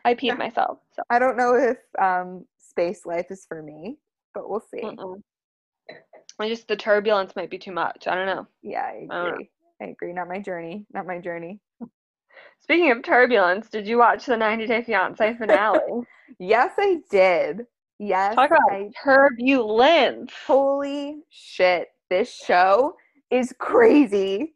[0.05, 0.81] I peed myself.
[0.95, 1.03] So.
[1.09, 2.45] I don't know if um,
[2.77, 3.97] space life is for me,
[4.35, 4.83] but we'll see.
[4.83, 5.23] Mm-mm.
[6.39, 8.07] I just the turbulence might be too much.
[8.07, 8.47] I don't know.
[8.63, 9.51] Yeah, I I agree.
[9.81, 10.13] I agree.
[10.13, 10.85] Not my journey.
[10.93, 11.61] Not my journey.
[12.61, 16.03] Speaking of turbulence, did you watch the 90 Day Fiance finale?
[16.41, 17.67] Yes, I did.
[18.01, 20.33] Yes, Talk about I turbulence.
[20.45, 21.87] holy shit.
[22.11, 22.97] This show
[23.31, 24.55] is crazy.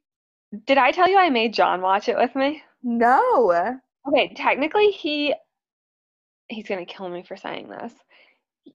[0.67, 2.61] Did I tell you I made John watch it with me?
[2.83, 3.79] No.
[4.09, 5.33] Okay, technically he
[6.49, 7.93] he's gonna kill me for saying this.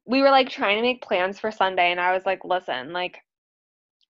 [0.06, 3.20] We were like trying to make plans for Sunday and I was like, listen, like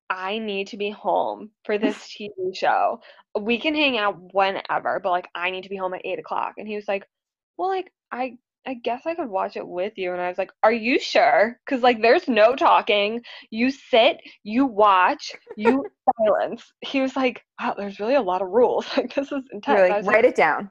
[0.10, 3.02] I need to be home for this TV show.
[3.40, 6.54] We can hang out whenever, but like I need to be home at eight o'clock.
[6.58, 7.06] And he was like,
[7.58, 10.12] Well, like I I guess I could watch it with you.
[10.12, 11.60] And I was like, Are you sure?
[11.66, 13.22] Because like there's no talking.
[13.50, 15.86] You sit, you watch, you
[16.18, 16.72] silence.
[16.82, 18.86] He was like, Wow, there's really a lot of rules.
[18.98, 19.90] Like this is intense.
[19.90, 20.70] Like, was like, write it down.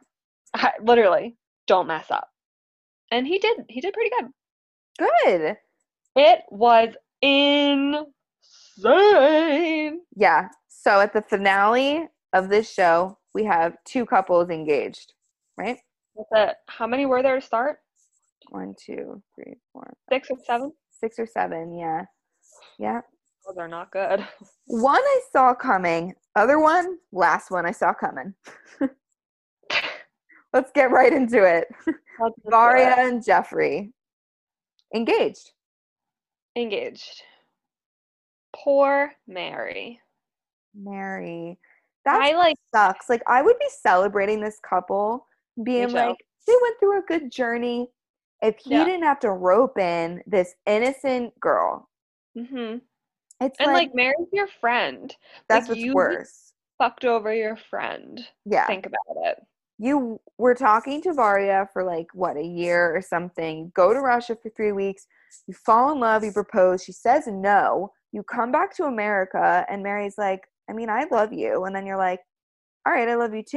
[0.55, 1.37] I, literally
[1.67, 2.29] don't mess up
[3.11, 4.29] and he did he did pretty good
[4.99, 5.57] Good.
[6.17, 8.05] it was insane
[10.17, 10.49] Yeah.
[10.69, 15.15] So at the finale of this show, we have two couples engaged,
[15.57, 15.79] right?
[16.13, 17.79] What's it how many were there to start
[18.51, 21.77] One, two, three, four, six or seven six or seven.
[21.77, 22.05] Yeah.
[22.79, 23.01] Yeah.
[23.57, 24.27] they're not good
[24.67, 26.15] One I saw coming.
[26.37, 28.35] Other one, last one I saw coming.
[30.53, 31.67] Let's get right into it.
[31.87, 33.93] Let's just do Varya and Geoffrey
[34.95, 35.53] engaged.
[36.57, 37.23] engaged
[38.55, 40.01] poor mary
[40.77, 41.59] Mary.
[42.05, 43.09] That i like sucks.
[43.09, 45.27] Like I would be celebrating this couple,
[45.63, 47.91] being like, they went through a good journey.
[48.43, 48.85] If he Yeah.
[48.85, 51.89] didn't have to rope in this innocent girl,
[52.37, 52.79] Mm-hmm.
[53.41, 55.15] it's and like, like mary's your friend
[55.49, 56.53] that's like, what's you- worse.
[56.79, 58.67] fucked over your friend Yeah.
[58.67, 59.39] think about it
[59.79, 63.73] you were talking to Varya for like what a year or something.
[63.75, 65.07] Go to Russia for three weeks.
[65.47, 66.25] You fall in love.
[66.25, 66.85] You propose.
[66.85, 67.93] She says no.
[68.13, 71.87] You come back to America, and Mary's like, "I mean, I love you," and then
[71.87, 72.21] you're like,
[72.87, 73.57] "All right, I love you too."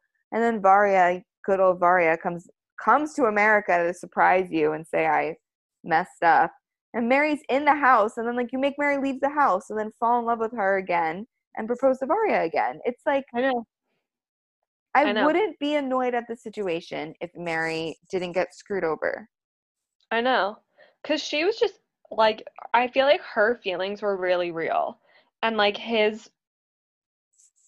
[0.31, 2.47] And then Varya, good old Varya, comes
[2.83, 5.35] comes to America to surprise you and say, "I
[5.83, 6.51] messed up."
[6.93, 9.79] And Mary's in the house, and then like you make Mary leave the house, and
[9.79, 12.79] then fall in love with her again and propose to Varya again.
[12.85, 13.65] It's like i know
[14.93, 15.25] I, I know.
[15.25, 19.29] wouldn't be annoyed at the situation if Mary didn't get screwed over.
[20.11, 20.57] I know.
[21.01, 21.75] Because she was just
[22.11, 24.99] like, I feel like her feelings were really real.
[25.43, 26.29] And like his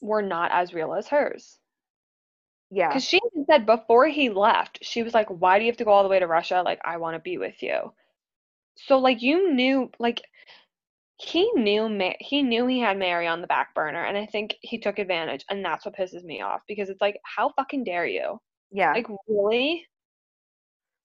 [0.01, 1.59] were not as real as hers.
[2.73, 2.87] Yeah.
[2.87, 5.85] Because she even said before he left, she was like, Why do you have to
[5.85, 6.63] go all the way to Russia?
[6.65, 7.93] Like, I want to be with you.
[8.75, 10.21] So, like, you knew, like,
[11.17, 14.55] he knew Ma- he knew he had Mary on the back burner, and I think
[14.61, 18.07] he took advantage, and that's what pisses me off because it's like, how fucking dare
[18.07, 18.39] you?
[18.71, 18.93] Yeah.
[18.93, 19.85] Like, really?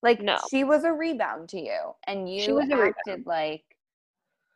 [0.03, 0.39] Like no.
[0.51, 2.95] she was a rebound to you and you was a rebound.
[2.99, 3.65] acted like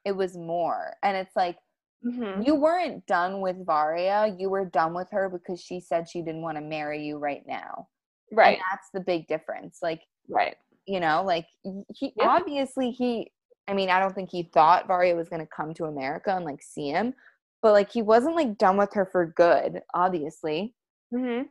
[0.05, 0.95] it was more.
[1.03, 1.57] And it's like
[2.03, 6.23] hmm you weren't done with Varya, you were done with her because she said she
[6.23, 7.89] didn't want to marry you right now.
[8.33, 9.79] Right, And that's the big difference.
[9.83, 10.57] Like, right.
[10.87, 11.47] you know, like
[11.95, 12.29] he Yeah.
[12.29, 13.33] obviously he
[13.69, 16.45] I mean, I don't think he thought Varya was going to come to America and
[16.45, 17.15] like see him,
[17.63, 20.75] but like he wasn't like done with her for good, obviously.
[21.13, 21.43] hmm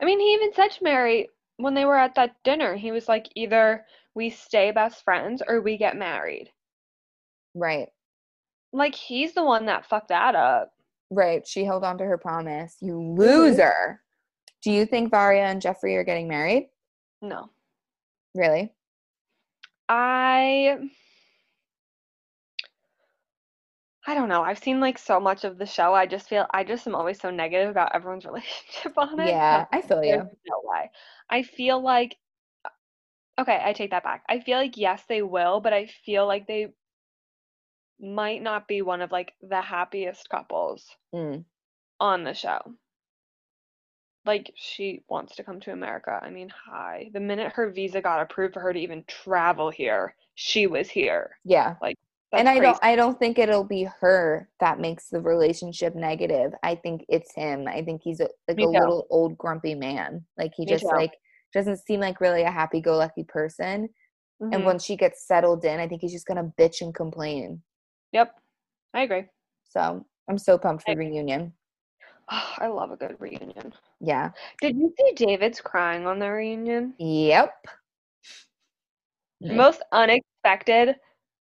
[0.00, 3.08] I mean, he even said to Mary when they were at that dinner, he was
[3.08, 6.52] like, either we stay best friends or we get married.
[7.54, 7.90] Right.
[8.72, 10.72] Like, he's the one that fucked that up.
[11.10, 11.46] Right.
[11.46, 12.76] She held on to her promise.
[12.80, 13.18] You mm-hmm.
[13.18, 14.02] loser.
[14.62, 16.68] Do you think Varya and Geoffrey are getting married?
[17.22, 17.50] No.
[18.34, 18.72] Really?
[19.88, 20.78] I
[24.06, 24.42] I don't know.
[24.42, 25.94] I've seen like so much of the show.
[25.94, 29.28] I just feel I just am always so negative about everyone's relationship on it.
[29.28, 30.16] Yeah, I feel you.
[30.16, 30.90] no way.
[31.30, 32.16] I feel like
[33.38, 34.24] okay, I take that back.
[34.28, 36.68] I feel like yes, they will, but I feel like they
[38.00, 41.44] might not be one of like the happiest couples Mm.
[42.00, 42.60] on the show.
[44.26, 46.20] like she wants to come to America.
[46.22, 47.08] I mean, hi.
[47.14, 51.38] The minute her visa got approved for her to even travel here, she was here.
[51.44, 51.76] Yeah.
[51.80, 52.72] That's and I crazy.
[52.72, 56.52] don't I don't think it'll be her that makes the relationship negative.
[56.62, 57.66] I think it's him.
[57.68, 58.72] I think he's a, like Me a too.
[58.78, 60.26] little old grumpy man.
[60.36, 60.94] Like he Me just too.
[60.94, 61.14] like
[61.54, 63.88] doesn't seem like really a happy go lucky person.
[64.40, 64.64] And Mhm.
[64.66, 67.62] when she gets settled in, I think he's just gonna bitch and complain.
[68.12, 68.34] Yep.
[68.94, 69.24] I agree.
[69.68, 71.52] So I'm so pumped for I- the reunion.
[72.28, 73.72] I love a good reunion.
[74.00, 74.30] Yeah.
[74.60, 76.94] Did you see David's crying on the reunion?
[76.98, 77.54] Yep.
[79.40, 80.96] Most unexpected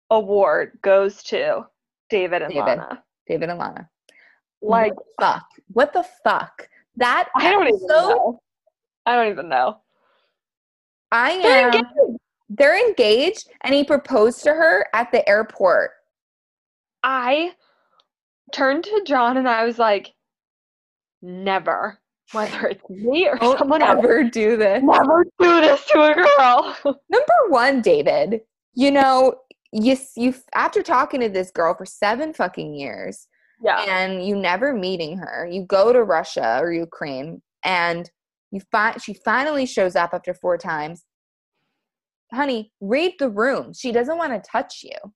[0.10, 1.66] award goes to
[2.10, 2.66] David and David.
[2.66, 3.04] Lana.
[3.28, 3.90] David and Lana.
[4.62, 5.46] Like what fuck?
[5.72, 6.68] What the fuck?
[6.96, 8.40] That I don't even know.
[9.06, 9.78] I don't even know.
[11.12, 11.74] I They're am.
[11.76, 12.20] engaged.
[12.50, 15.92] They're engaged, and he proposed to her at the airport.
[17.04, 17.52] I
[18.54, 20.14] turned to John and I was like,
[21.22, 22.00] never.
[22.32, 24.82] Whether it's me or Don't someone else, ever do this.
[24.84, 26.78] never do this to a girl.
[27.10, 28.42] Number one, David.
[28.74, 29.36] You know,
[29.72, 33.28] you you after talking to this girl for seven fucking years,
[33.62, 33.84] yeah.
[33.88, 35.48] and you never meeting her.
[35.52, 38.10] You go to Russia or Ukraine, and
[38.52, 41.06] you find she finally shows up after four times.
[42.34, 43.74] Honey, read the room.
[43.74, 45.14] She doesn't want to touch you.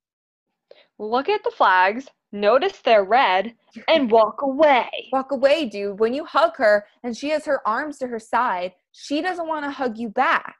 [1.00, 3.54] Look at the flags, notice they're red,
[3.88, 5.10] and walk away.
[5.12, 6.00] Walk away, dude.
[6.00, 9.66] When you hug her and she has her arms to her side, she doesn't want
[9.66, 10.56] to hug you back.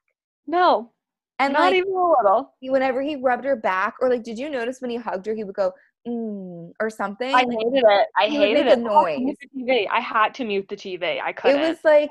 [0.46, 0.92] No,
[1.40, 2.54] And not like even a little.
[2.62, 5.44] whenever he rubbed her back, or like, did you notice when he hugged her, he
[5.44, 5.72] would go
[6.08, 7.30] mm, or something?
[7.34, 8.08] I Like, hated it.
[8.18, 8.68] I hated it.
[8.68, 9.36] a I had to noise.
[9.58, 9.88] TV.
[9.92, 11.20] I had to mute the TV.
[11.22, 11.60] I couldn't.
[11.62, 12.10] it was like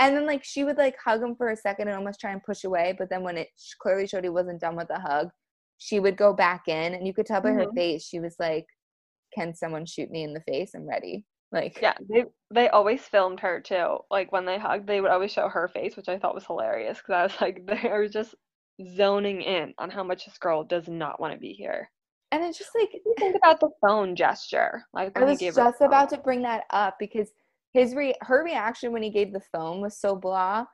[0.00, 2.42] and then like she would like hug him for a second and almost try and
[2.44, 3.48] push away but then when it
[3.80, 5.28] clearly showed he wasn't done with the hug
[5.78, 7.74] she would go back in and you could tell by her Mhm.
[7.74, 8.66] face she was like
[9.34, 13.40] can someone shoot me in the face i'm ready like Yeah, they they always filmed
[13.40, 13.98] her too.
[14.10, 16.98] Like when they hugged, they would always show her face, which I thought was hilarious
[16.98, 18.34] because I was like, they're just
[18.96, 21.90] zoning in on how much this girl does not want to be here.
[22.32, 24.84] and it's just like Think about the phone gesture.
[24.92, 27.30] Like i was her just about to bring that up because
[27.72, 30.66] his re- her reaction when he gave the phone was so blah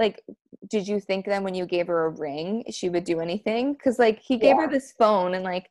[0.00, 0.20] like
[0.68, 3.98] did you think then when you gave her a ring she would do anything because
[4.00, 5.70] like he gave her this phone and like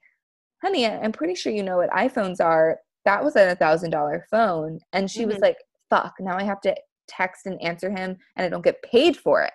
[0.62, 4.80] honey i'm pretty sure you know what iphones are that was a thousand dollar phone
[4.94, 5.42] and she was Mhm.
[5.42, 5.58] like
[5.89, 6.74] fuck now i have to
[7.08, 9.52] text and answer him and i don't get paid for it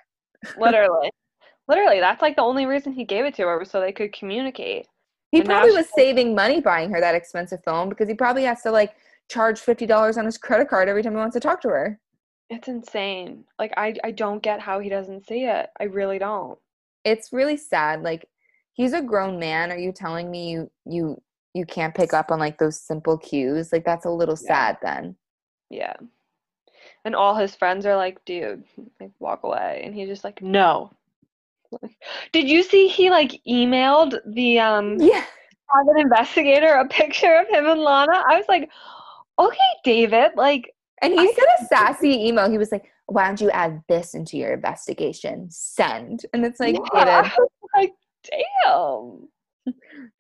[0.59, 1.11] Literally.
[1.69, 4.13] Literally, that's like the only reason he gave it to her was so they could
[4.13, 4.87] communicate.
[5.31, 8.61] he And probably was saving money buying her that expensive phone because he probably has
[8.63, 8.95] to like
[9.31, 11.99] charge $50 on his credit card every time he wants to talk to her
[12.51, 13.45] It's insane.
[13.59, 15.71] Like I I don't get how he doesn't see it.
[15.81, 16.59] I really don't.
[17.05, 18.29] it's really sad like
[18.73, 21.21] he's a grown man are you telling me you you
[21.53, 24.47] you can't pick up on like those simple cues like that's a little Yeah.
[24.49, 25.17] sad then
[25.71, 25.95] Yeah.
[27.05, 28.65] And all his friends are like, dude,
[29.01, 29.83] like walk away.
[29.85, 30.91] And he's just like, no.
[32.33, 35.25] Did you see he like emailed the um yeah
[35.69, 38.23] private investigator a picture of him and Lana?
[38.29, 38.71] I was like,
[39.39, 43.51] okay, David, like and he sent a sassy email he was like why don't you
[43.51, 46.81] add this into your investigation send and it's like yeah.
[46.95, 47.93] I was like,
[48.31, 49.29] damn.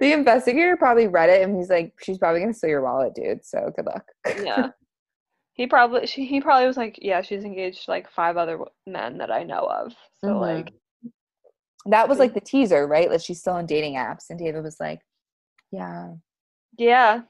[0.00, 3.44] the investigator probably read it and he's like she's probably gonna steal your wallet dude
[3.44, 4.04] so good luck
[4.42, 4.70] Yeah.
[5.56, 8.58] He probably she, he probably was like, yeah, she's engaged to like five other
[8.88, 9.92] men that I know of.
[10.18, 10.40] So Mhm.
[10.40, 10.72] like,
[11.86, 14.80] that was like the teaser right that she's still on dating apps and david was
[14.80, 14.98] like
[15.70, 16.08] yeah
[16.76, 17.20] yeah.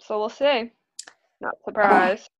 [0.00, 0.72] So we'll see.
[1.42, 2.30] Not surprised.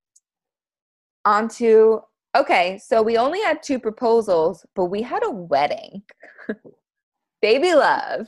[1.29, 2.01] On to
[2.37, 6.03] okay so we only had two proposals but we had a wedding
[7.43, 8.27] baby love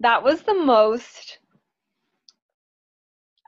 [0.00, 1.38] That was the most.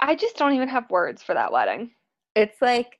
[0.00, 1.90] I just don't even have words for that wedding.
[2.36, 2.98] it's like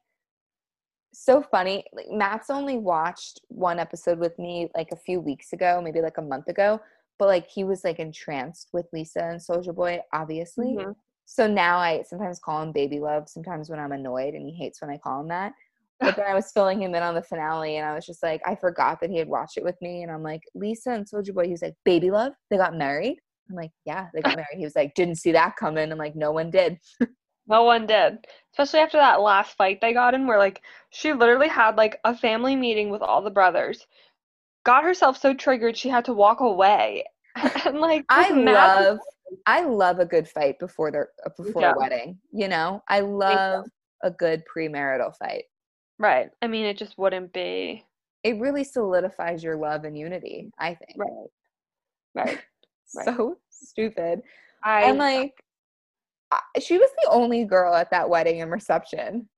[1.12, 5.80] so funny like matt's only watched one episode with me like a few weeks ago
[5.84, 6.80] maybe like a month ago
[7.20, 10.94] but like he was like entranced with lisa and soldier boy obviously Mhm.
[11.26, 14.80] So now i sometimes call him baby love sometimes when i'm annoyed and he hates
[14.80, 15.52] when i call him that.
[16.00, 18.42] But then i was filling him in on the finale and i was just like
[18.44, 21.32] i forgot that he had watched it with me and i'm like lisa and soldier
[21.32, 22.32] boy he was like baby love?
[22.50, 23.18] They got married?
[23.48, 24.58] I'm like yeah they got married.
[24.58, 25.90] He was like didn't see that coming.
[25.90, 26.78] I'm like no one did.
[27.46, 28.26] No one did.
[28.52, 32.16] Especially after that last fight they got in, where like she literally had like a
[32.16, 33.86] family meeting with all the brothers,
[34.64, 37.04] got herself so triggered she had to walk away.
[37.66, 38.98] and like I love
[39.46, 41.72] I love a good fight before their uh, before Yeah.
[41.74, 42.18] a wedding.
[42.32, 43.66] You know, I love
[44.02, 45.44] a good premarital fight.
[45.98, 46.30] Right.
[46.42, 47.84] I mean, it just wouldn't be
[48.22, 50.50] It really solidifies your love and unity.
[50.58, 50.96] I think.
[50.96, 51.28] right.
[52.14, 52.38] Right.
[52.96, 53.04] right.
[53.06, 54.22] So stupid.
[54.62, 55.42] I and like,
[56.30, 59.28] I- she was the only girl at that wedding and reception.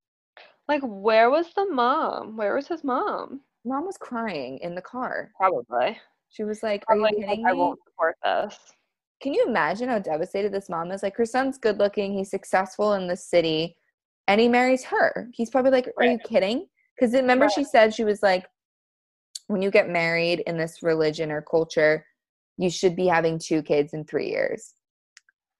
[0.69, 2.37] Like, where was the mom?
[2.37, 3.41] Where was his mom?
[3.65, 5.31] Mom was crying in the car.
[5.37, 5.99] Probably.
[6.29, 8.59] She was like, "Are you Probably like, kidding I won't support this.
[9.21, 11.03] Can you imagine how devastated this mom is?
[11.03, 13.77] Like her son's good looking, he's successful in the city,
[14.29, 15.29] and he marries her.
[15.33, 16.67] He's probably like, Are you kidding?
[16.99, 17.53] Because remember Right.
[17.55, 18.47] she said she was like,
[19.49, 22.05] when you get married in this religion or culture,
[22.59, 24.75] you should be having two kids in three years.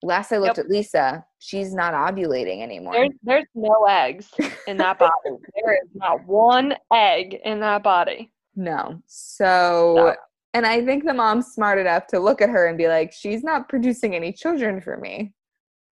[0.03, 0.65] Last I looked Yep.
[0.65, 2.93] at Lisa, she's not ovulating anymore.
[2.93, 4.29] There's there's no eggs
[4.67, 5.13] in that body.
[5.63, 8.31] there is not one egg in that body.
[8.55, 9.01] no.
[9.07, 10.15] So No.
[10.57, 13.43] And I think the mom's smart enough to look at her and be like, She's
[13.43, 15.33] not producing any children for me.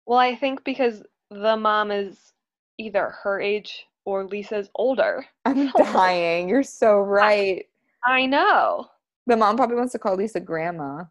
[0.07, 2.34] Well, I think because the mom is
[2.80, 5.24] either her age or Lisa's older.
[5.45, 6.49] I'm dying.
[6.49, 7.66] You're so right.
[8.03, 8.88] I know.
[9.28, 11.03] The mom probably wants to call Lisa grandma.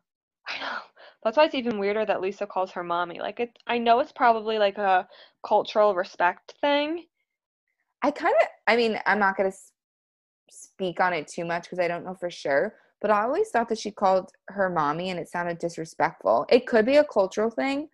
[0.48, 0.78] I know.
[1.22, 3.20] That's why it's even weirder that Lisa calls her mommy.
[3.20, 5.06] Like it I know it's probably like a
[5.46, 7.04] cultural respect thing.
[8.02, 9.56] I kind of, I mean, I'm not going to
[10.50, 12.74] speak on it too much because I don't know for sure,
[13.04, 16.46] but I always thought that she called her mommy and it sounded disrespectful.
[16.48, 17.90] It could be a cultural thing,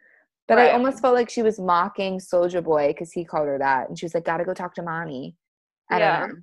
[0.46, 3.88] but I almost felt like she was mocking Soldier Boy because he called her that.
[3.88, 5.34] And she was like, gotta go talk to mommy.
[5.90, 6.20] I Yeah.
[6.20, 6.36] don't know.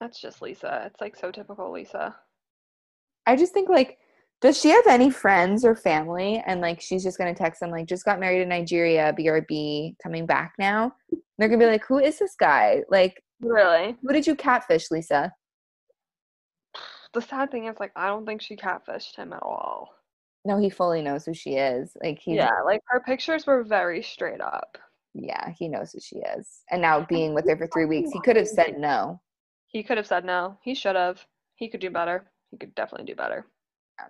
[0.00, 0.82] That's just Lisa.
[0.86, 2.16] It's like so typical Lisa.
[3.26, 3.98] I just think, like,
[4.40, 6.42] does she have any friends or family?
[6.44, 10.26] And like, she's just to text them, like, just got married in Nigeria, BRB, coming
[10.26, 10.96] back now.
[11.38, 12.82] They're going to be like, who is this guy?
[12.90, 13.96] Like, Really?
[14.02, 15.32] who did you catfish, Lisa?
[17.12, 19.90] The sad thing is like I don't think she catfished him at all.
[20.44, 21.96] No, he fully knows who she is.
[22.02, 24.78] Like he's yeah, like her pictures were very straight up.
[25.14, 26.48] yeah, he knows who she is.
[26.70, 29.20] And now being with her for three weeks, he could have said no.
[29.68, 30.58] He could have said no.
[30.62, 31.24] He should have.
[31.54, 32.24] He could do better.
[32.50, 33.46] He could definitely do better.
[33.98, 34.06] Yeah.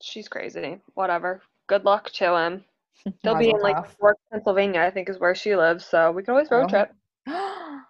[0.00, 0.80] She's crazy.
[0.94, 1.42] Whatever.
[1.66, 2.64] Good luck to him.
[3.22, 3.76] They'll be in like.
[4.00, 6.68] York, Pennsylvania, I think is where she lives, so we can always road Oh.
[6.68, 6.92] trip.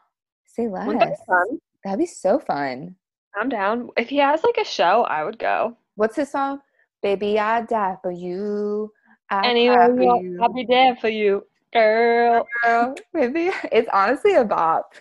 [0.46, 1.58] Say Wouldn't that be less.
[1.84, 2.96] That'd be so fun.
[3.36, 3.90] I'm down.
[3.96, 5.76] If he has like a show, I would go.
[5.94, 6.60] What's his song?
[7.02, 8.90] Baby, I die for you.
[9.30, 10.38] I Anyway, for I'll, you.
[10.40, 12.46] I'll be there for you, girl.
[12.64, 14.94] Girl, Baby, it's honestly a bop.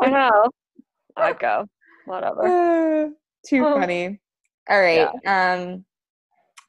[0.00, 0.50] I know.
[1.16, 1.66] I'd go.
[2.06, 3.10] Whatever.
[3.46, 3.74] Too Oh.
[3.74, 4.20] funny.
[4.68, 5.08] All right.
[5.26, 5.84] Um,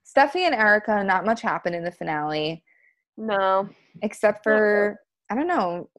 [0.05, 2.63] Steffi and Erika, not much happened in the finale.
[3.17, 3.67] No.
[4.03, 4.99] except for
[5.29, 5.89] I don't know.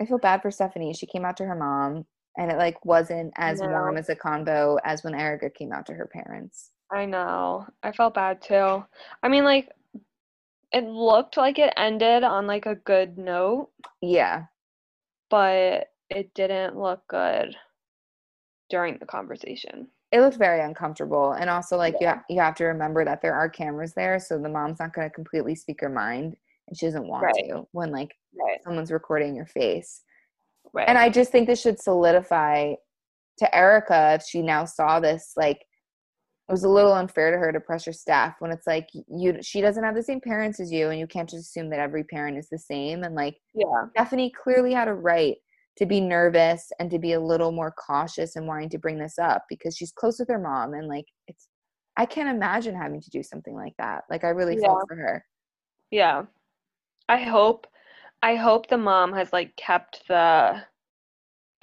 [0.00, 0.94] I feel bad for Stephanie.
[0.94, 2.06] She came out to her mom,
[2.36, 5.94] and it like wasn't as warm as a convo as when Erika came out to
[5.94, 6.70] her parents.
[6.90, 7.66] I know.
[7.82, 8.84] I felt bad too.
[9.22, 9.70] I mean, like,
[10.72, 13.70] it looked like it ended on like a good note,
[14.00, 14.44] Yeah,
[15.30, 17.56] but it didn't look good
[18.70, 19.88] during the conversation.
[20.12, 23.34] it looked very uncomfortable, and also like you ha- you have to remember that there
[23.34, 26.36] are cameras there, so the mom's not going to completely speak her mind,
[26.68, 27.48] and she doesn't want Right.
[27.50, 28.62] to when like Right.
[28.64, 30.02] someone's recording your face.
[30.72, 30.88] Right.
[30.88, 32.74] And I just think this should solidify
[33.38, 35.58] to Erika if she now saw this like
[36.48, 39.60] it was a little unfair to her to pressure Steph when it's like you she
[39.60, 42.36] doesn't have the same parents as you and you can't just assume that every parent
[42.36, 43.86] is the same and like yeah.
[43.94, 45.36] Stephanie clearly had a right
[45.78, 49.18] to be nervous and to be a little more cautious and wanting to bring this
[49.18, 51.48] up because she's close with her mom and like it's
[51.96, 54.04] I can't imagine having to do something like that.
[54.10, 54.66] Like I really Yeah.
[54.68, 55.24] felt for her.
[55.90, 56.24] Yeah.
[57.08, 57.66] I hope
[58.22, 60.64] I hope the mom has like kept the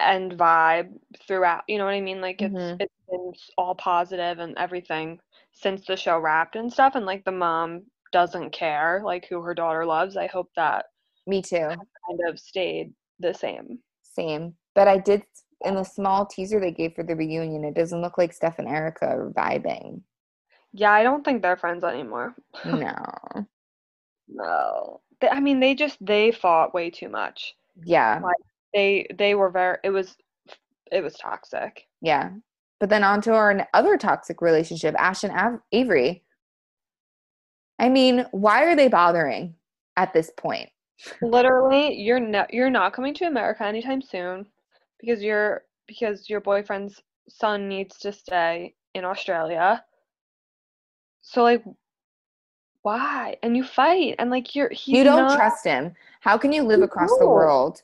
[0.00, 1.64] end vibe throughout.
[1.68, 2.20] You know what I mean?
[2.20, 2.76] Like it's Mhm.
[2.80, 5.20] it's been all positive and everything
[5.52, 7.82] since the show wrapped and stuff and like the mom
[8.12, 10.16] doesn't care like who her daughter loves.
[10.16, 10.86] I hope that
[11.26, 11.86] Me too.
[12.08, 13.78] kind of stayed the same.
[14.02, 14.54] Same.
[14.74, 15.22] But I did
[15.64, 18.68] in the small teaser they gave for the reunion, it doesn't look like Steph and
[18.68, 20.02] Erika are vibing.
[20.72, 22.34] Yeah, I don't think they're friends anymore.
[22.64, 23.46] No.
[24.28, 25.00] No.
[25.30, 27.54] I mean, they just they fought way too much.
[27.84, 28.20] Yeah.
[28.74, 30.16] They they were very it was
[30.90, 31.86] it was toxic.
[32.00, 32.30] Yeah.
[32.78, 36.22] But then on to our other toxic relationship, Ash and Av- Avery.
[37.78, 39.54] I mean, why are they bothering
[39.96, 40.68] at this point?
[41.22, 44.46] Literally, you're not you're not coming to America anytime soon
[45.00, 49.84] because your because your boyfriend's son needs to stay in Australia.
[51.22, 51.64] So like
[52.82, 53.36] why?
[53.42, 55.94] And you fight and like you're he's you don't not- trust him.
[56.20, 57.82] How can you live across the world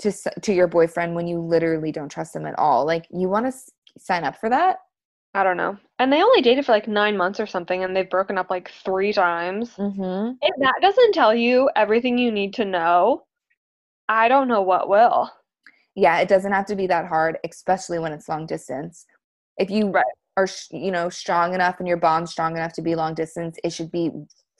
[0.00, 2.84] to to your boyfriend when you literally don't trust him at all?
[2.86, 4.78] Like, you want to s- sign up for that?
[5.34, 5.76] I don't know.
[5.98, 8.70] And they only dated for like 9 months or something and they've broken up like
[8.70, 9.70] 3 times.
[9.76, 10.32] Mm-hmm.
[10.40, 13.24] If that doesn't tell you everything you need to know,
[14.08, 15.30] I don't know what will.
[15.94, 19.04] yeah it doesn't have to be that hard especially when it's long distance
[19.58, 20.04] if you Right.
[20.38, 23.72] Are you know strong enough and your bond's strong enough to be long distance it
[23.72, 24.10] should be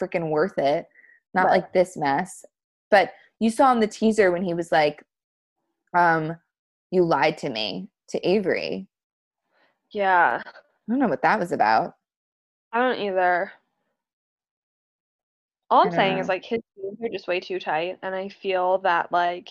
[0.00, 0.86] freaking worth it
[1.34, 1.52] not Right.
[1.52, 2.44] like this mess
[2.90, 5.02] but you saw in the teaser when he was like
[5.94, 6.36] Um,
[6.90, 8.88] you lied to me to Avery.
[9.90, 10.42] Yeah.
[10.44, 10.50] I
[10.88, 11.94] don't know what that was about.
[12.72, 13.52] I don't either.
[15.70, 16.20] All I'm saying know.
[16.20, 19.48] is like his jeans are just way too tight, and I feel that like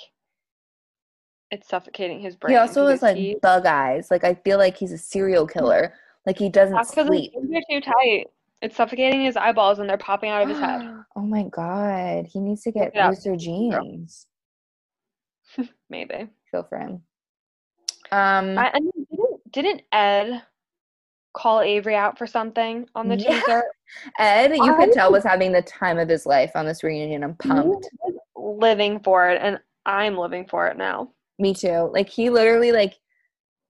[1.51, 2.53] it's suffocating his brain.
[2.53, 4.09] He also has like he- bug eyes.
[4.11, 5.93] Like I feel like he's a serial killer.
[6.27, 7.31] Like he doesn't that's his sleep.
[7.33, 8.27] jeans are too tight.
[8.61, 10.81] It's suffocating his eyeballs, and they're popping out of his head.
[11.15, 14.27] oh my god, he needs to get looser jeans.
[15.89, 16.27] Maybe.
[16.51, 17.01] Feel for him.
[18.11, 20.43] Um, I, and didn't didn't Ed
[21.33, 23.39] call Avery out for something on the Yeah.
[23.39, 23.63] teaser?
[24.19, 27.23] Ed, you I could tell was- having the time of his life on this reunion.
[27.23, 27.87] I'm pumped.
[28.35, 31.11] living for it, and I'm living for it now.
[31.39, 31.89] Me too.
[31.93, 32.95] Like he literally like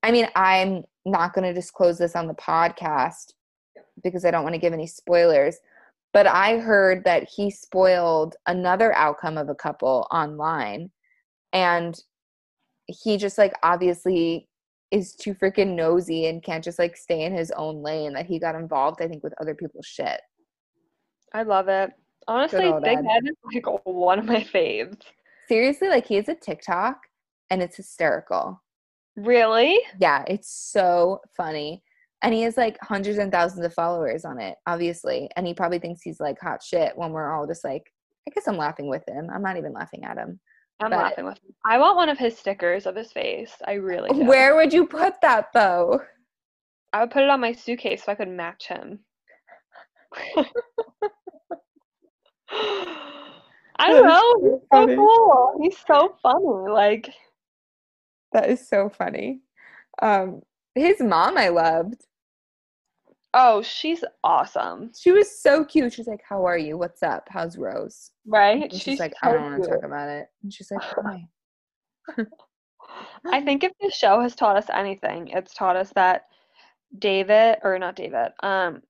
[0.03, 3.33] I mean, I'm not going to disclose this on the podcast
[4.03, 5.57] because I don't want to give any spoilers,
[6.13, 10.91] but I heard that he spoiled another outcome of a couple online
[11.53, 11.99] and
[12.85, 14.47] he just like obviously
[14.91, 18.39] is too freaking nosy and can't just like stay in his own lane that he
[18.39, 20.21] got involved I think with other people's shit.
[21.33, 21.91] I love it.
[22.27, 23.05] Honestly, Big Ed.
[23.09, 25.01] Ed is like one of my faves.
[25.47, 26.99] Seriously, like he has a TikTok
[27.49, 28.61] and it's hysterical.
[29.17, 29.79] Really?
[29.99, 31.83] Yeah, it's so funny.
[32.21, 35.29] And he has like hundreds and thousands of followers on it, obviously.
[35.35, 37.91] And he probably thinks he's like hot shit when we're all just like,
[38.27, 39.29] I guess I'm laughing with him.
[39.33, 40.39] I'm not even laughing at him.
[40.79, 41.55] I'm But- laughing with him.
[41.65, 43.51] I want one of his stickers of his face.
[43.65, 44.25] I really do.
[44.25, 46.01] Where would you put that, though?
[46.93, 48.99] I would put it on my suitcase so I could match him.
[53.79, 54.33] I don't know.
[54.41, 55.59] He's so cool.
[55.61, 56.71] He's so funny.
[56.71, 57.09] Like,
[58.33, 59.41] That is so funny.
[60.01, 60.41] Um,
[60.75, 62.05] his mom I loved.
[63.33, 65.93] oh, she's awesome, She was so cute.
[65.93, 66.77] She's like, How are you?
[66.77, 67.27] What's up?
[67.29, 68.11] How's Rose?
[68.25, 68.63] right?
[68.63, 70.27] And she's, she's like, so I don't want to talk about it.
[70.43, 71.27] And she's like, Why?
[73.25, 76.25] I think if this show has taught us anything, it's taught us that
[76.99, 78.81] David, or not David, um,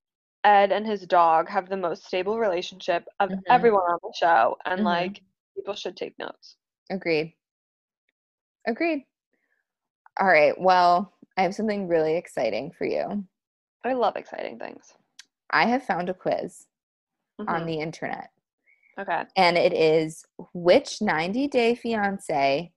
[0.43, 3.41] Ed and his dog have the most stable relationship of Mhm.
[3.49, 4.85] everyone on the show, and Mhm.
[4.85, 5.21] like
[5.55, 6.57] people should take notes.
[6.91, 7.33] Agreed.
[8.67, 9.05] Agreed.
[10.19, 10.59] All right.
[10.59, 13.23] Well, I have something really exciting for you.
[13.83, 14.93] I love exciting things.
[15.51, 16.67] I have found a quiz
[17.39, 17.65] on Mhm.
[17.67, 18.31] the internet,
[18.99, 19.25] Okay.
[19.35, 22.73] and it is which 90 day fiance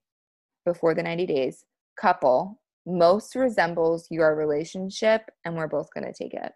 [0.64, 1.64] before the 90 days
[1.97, 6.53] couple most resembles your relationship, and we're both going to take it.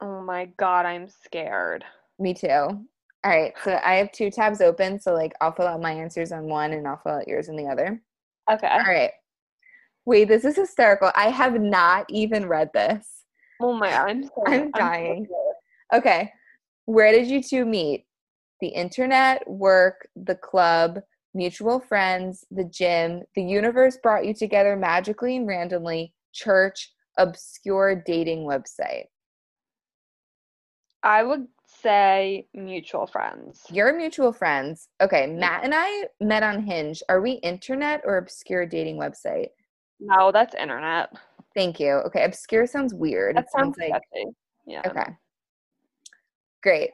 [0.00, 1.84] Oh my god, I'm scared.
[2.18, 2.48] Me too.
[2.48, 2.86] All
[3.24, 3.52] right.
[3.64, 5.00] So I have two tabs open.
[5.00, 7.56] So, like, I'll fill out my answers on one and I'll fill out yours on
[7.56, 8.00] the other.
[8.50, 8.66] Okay.
[8.68, 9.10] All right.
[10.08, 11.10] Wait, this is hysterical.
[11.14, 13.24] I have not even read this.
[13.60, 15.26] Oh my god, I'm so I'm so dying.
[15.26, 16.02] scared.
[16.02, 16.32] Okay.
[16.86, 18.06] Where did you two meet?
[18.62, 21.00] The internet, work, the club,
[21.34, 28.44] mutual friends, the gym, the universe brought you together magically and randomly, church, obscure dating
[28.46, 29.08] website.
[31.02, 33.60] I would say mutual friends.
[33.70, 34.88] Your mutual friends.
[35.02, 37.02] Okay, Matt and I met on Hinge.
[37.10, 39.48] Are we internet or obscure dating website?
[40.00, 41.10] No, that's internet.
[41.54, 41.94] Thank you.
[42.06, 43.36] Okay, obscure sounds weird.
[43.36, 44.30] That sounds sounds like sketchy.
[44.66, 44.82] Yeah.
[44.86, 45.10] Okay.
[46.62, 46.90] Great.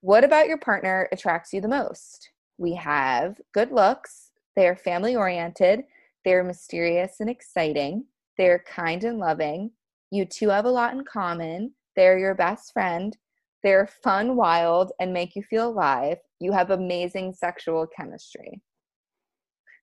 [0.00, 2.30] What about your partner attracts you the most?
[2.58, 4.30] We have good looks.
[4.56, 5.84] They are family oriented.
[6.24, 8.04] They're mysterious and exciting.
[8.38, 9.70] They're kind and loving.
[10.10, 11.72] You two have a lot in common.
[11.94, 13.16] They're your best friend.
[13.62, 16.18] They're fun, wild, and make you feel alive.
[16.40, 18.60] You have amazing sexual chemistry.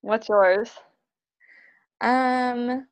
[0.02, 0.72] What's yours?
[2.04, 2.86] Um,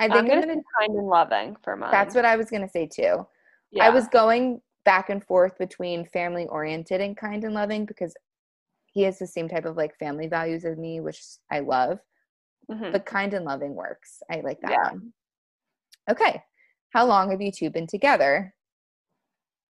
[0.00, 0.54] I think I'm gonna gonna.
[0.54, 1.90] say kind and loving for mine.
[1.90, 3.26] That's what I was gonna say too.
[3.72, 3.84] yeah.
[3.84, 8.14] I was going back and forth between family oriented and kind and loving because
[8.86, 11.98] he has the same type of like family values as me, which I love.
[12.70, 12.92] Mhm.
[12.92, 14.22] But kind and loving works.
[14.30, 14.90] I like that Yeah.
[14.92, 15.12] one.
[16.10, 16.42] Okay.
[16.90, 18.54] How long have you two been together?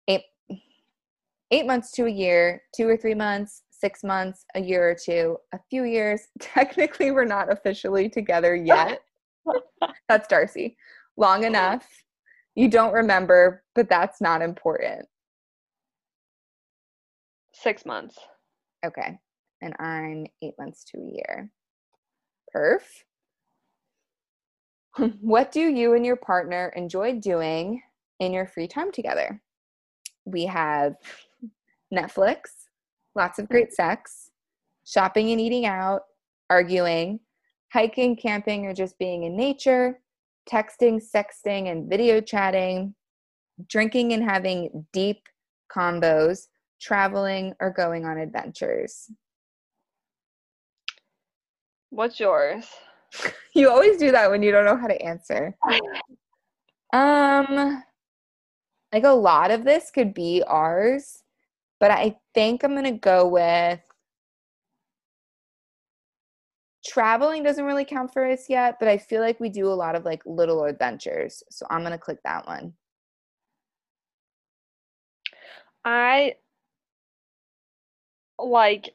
[0.08, 0.24] Eight
[1.50, 5.36] eight months to a year, two or three months, six months, a year or two,
[5.52, 6.22] a few years.
[6.40, 9.00] Technically, we're not officially together yet.
[10.08, 10.76] that's Darcey.
[11.16, 11.86] Long enough.
[12.54, 15.06] You don't remember, but that's not important.
[17.54, 18.18] Six months.
[18.84, 19.18] Okay.
[19.62, 21.50] And I'm eight months to a year.
[22.54, 22.82] Perf.
[25.20, 27.82] what do you and your partner enjoy doing
[28.20, 29.40] in your free time together?
[30.24, 30.96] We have
[31.92, 32.57] Netflix,
[33.18, 34.30] lots of great sex,
[34.86, 36.02] shopping and eating out,
[36.48, 37.20] arguing,
[37.72, 40.00] hiking, camping, or just being in nature,
[40.50, 42.94] texting, sexting, and video chatting,
[43.68, 45.20] drinking and having deep
[45.70, 46.46] combos,
[46.80, 49.10] traveling, or going on adventures.
[51.90, 52.66] What's yours?
[53.54, 55.56] You always do that when you don't know how to answer.
[56.90, 57.82] Um,
[58.94, 61.22] like a lot of this could be ours,
[61.80, 63.80] but I think I'm gonna go with
[66.84, 69.94] traveling doesn't really count for us yet, but I feel like we do a lot
[69.94, 71.42] of like little adventures.
[71.50, 72.74] So I'm gonna click that one.
[75.84, 76.34] I
[78.38, 78.94] like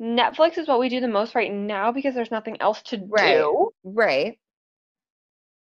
[0.00, 3.34] Netflix is what we do the most right now because there's nothing else to Right.
[3.36, 3.70] do.
[3.84, 4.38] Right.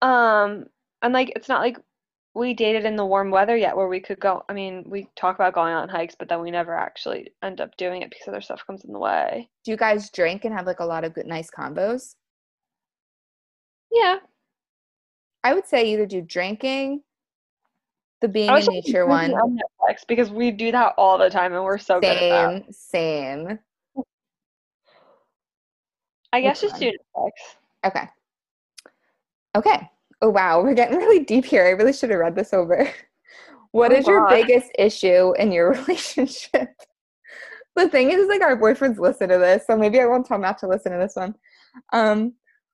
[0.02, 0.66] Um,
[1.02, 1.78] and like it's not like
[2.36, 4.44] we dated in the warm weather yet where we could go.
[4.46, 7.74] I mean, we talk about going on hikes, but then we never actually end up
[7.78, 9.48] doing it because other stuff comes in the way.
[9.64, 12.14] Do you guys drink and have like a lot of good nice combos?
[13.90, 14.18] Yeah.
[15.44, 17.02] I would say either do drinking,
[18.20, 19.32] the being in nature one.
[19.32, 22.74] on Netflix because we do that all the time and we're so good at that.
[22.74, 23.58] Same, same.
[26.34, 27.30] I guess Which just do Netflix.
[27.86, 28.08] Okay.
[29.56, 29.90] Okay.
[30.22, 31.64] Oh wow, we're getting really deep here.
[31.66, 32.88] I really should have read this over.
[33.72, 34.30] What Oh, is your God.
[34.30, 36.70] biggest issue in your relationship?
[37.74, 40.56] the thing is, like our boyfriends listen to this, so maybe I won't tell Matt
[40.58, 41.34] to listen to this one.
[41.92, 42.32] Um,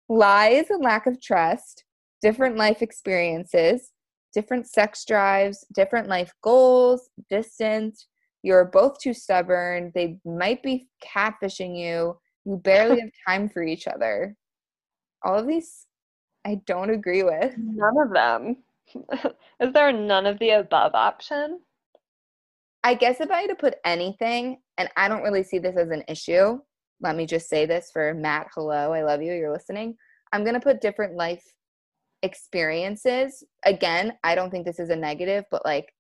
[0.09, 1.85] lies and lack of trust,
[2.21, 3.91] different life experiences,
[4.33, 8.07] different sex drives, different life goals, distance.
[8.45, 9.91] You're both too stubborn.
[9.97, 12.17] They might be catfishing you.
[12.45, 14.37] You barely have time for each other.
[15.25, 15.87] All of these
[16.45, 17.57] I don't agree with.
[17.57, 18.57] None of them.
[19.61, 21.61] Is there none of the above option?
[22.85, 25.91] I guess if I had to put anything, and I don't really see this as
[25.91, 26.59] an issue,
[27.01, 28.49] let me just say this for Matt.
[28.55, 29.33] Hello, I love you.
[29.33, 29.97] You're listening.
[30.33, 31.45] I'm going to put different life
[32.23, 33.45] experiences.
[33.65, 35.93] Again, I don't think this is a negative, but like,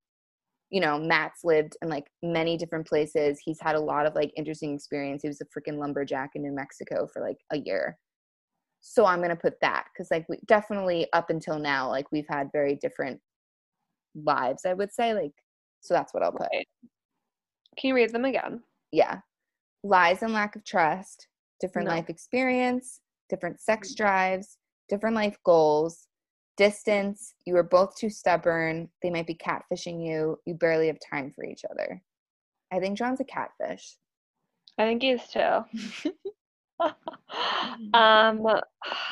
[0.70, 3.40] you know, Matt's lived in like many different places.
[3.44, 5.22] He's had a lot of like interesting experience.
[5.22, 7.98] He was a freaking lumberjack in New Mexico for like a year.
[8.82, 12.28] So I'm going to put that because like we definitely up until now, like we've
[12.28, 13.20] had very different
[14.14, 15.14] lives, I would say.
[15.14, 15.32] Like,
[15.80, 16.66] so that's what I'll put Right.
[17.78, 18.62] Can you read them again?
[18.92, 19.18] yeah
[19.82, 21.26] lies and lack of trust
[21.58, 21.94] different No.
[21.94, 24.04] life experience different sex mm-hmm.
[24.04, 24.58] drives
[24.88, 26.06] different life goals
[26.56, 31.32] distance you are both too stubborn they might be catfishing you you barely have time
[31.34, 32.00] for each other
[32.70, 33.96] i think john's a catfish
[34.78, 36.10] I think he is too.
[37.94, 38.40] um,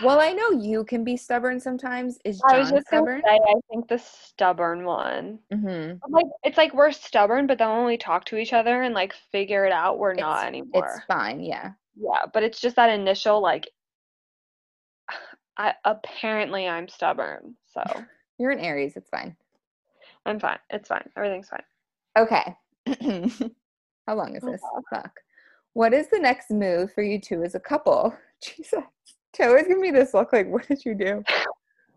[0.03, 3.23] well i know you can be stubborn sometimes is I was john just gonna stubborn
[3.27, 5.39] say, I think the stubborn one.
[5.53, 6.13] mm-hmm.
[6.13, 9.15] Like it's like we're stubborn, but then when we talk to each other and like
[9.33, 10.95] figure it out, we're not anymore.
[10.97, 13.69] it's fine yeah Yeah, but it's just that initial like.
[15.57, 17.83] I apparently I'm stubborn, so
[18.39, 19.37] you're an aries it's fine
[20.27, 20.59] I'm fine.
[20.69, 21.09] It's fine.
[21.17, 21.63] Everything's fine.
[22.17, 22.55] Okay.
[24.07, 24.61] How long is Oh, this?
[24.91, 25.13] Fuck.
[25.75, 28.15] What is the next move for you two as a couple?
[28.43, 28.85] Jesus.
[29.33, 31.23] Taylor's giving me this look like, what did you do?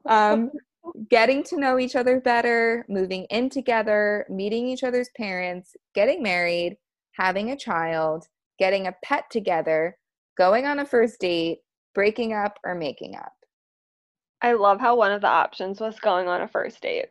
[0.05, 0.51] Um,
[1.09, 6.77] getting to know each other better, moving in together, meeting each other's parents, getting married,
[7.13, 8.27] having a child,
[8.59, 9.97] getting a pet together,
[10.37, 11.59] going on a first date,
[11.95, 13.33] breaking up, or making up.
[14.41, 17.07] I love how one of the options was going on a first date.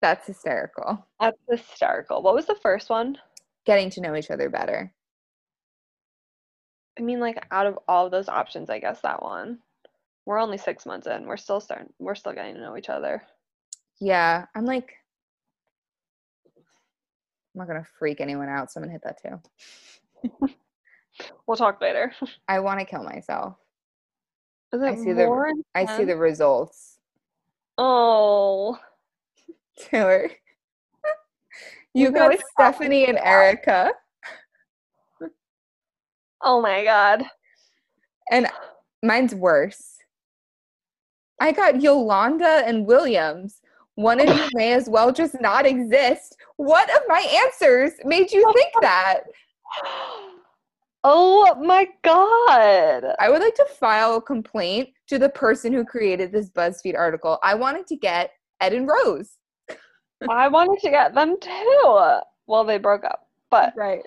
[0.00, 1.04] That's hysterical.
[1.20, 2.22] That's hysterical.
[2.22, 3.18] What was the first one?
[3.66, 4.92] Getting to know each other better.
[6.98, 9.58] I mean, like out of all of those options, I guess that one.
[10.26, 11.26] We're only six months in.
[11.26, 11.92] We're still starting.
[11.98, 13.22] We're still getting to know each other.
[14.00, 14.94] Yeah, I'm like,
[16.56, 20.50] I'm not gonna freak anyone out, so I'm gonna hit that too.
[21.46, 22.12] We'll talk later.
[22.48, 23.56] I want to kill myself.
[24.72, 26.98] I see the- more I see the results.
[27.78, 28.78] Oh,
[29.78, 30.30] Taylor,
[31.94, 33.18] you You got Stephanie and.
[33.18, 33.92] Erika,
[36.44, 37.24] oh my God.
[38.30, 38.46] and
[39.02, 39.96] mine's worse.
[41.40, 43.60] I got Yolanda and Williams.
[43.96, 46.36] One of you may as well just not exist.
[46.56, 49.20] What of my answers made you think that?
[51.06, 53.14] Oh my God.
[53.18, 57.38] I would like to file a complaint to the person who created this BuzzFeed article.
[57.42, 58.30] I wanted to get
[58.62, 59.36] Ed and Rose.
[60.30, 62.18] I wanted to get them too.
[62.46, 63.28] Well, they broke up.
[63.50, 64.00] But Right.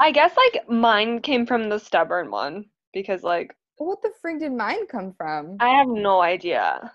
[0.00, 4.52] I guess like mine came from the stubborn one because like What the frig did
[4.52, 5.58] mine come from?
[5.60, 6.92] I have no idea.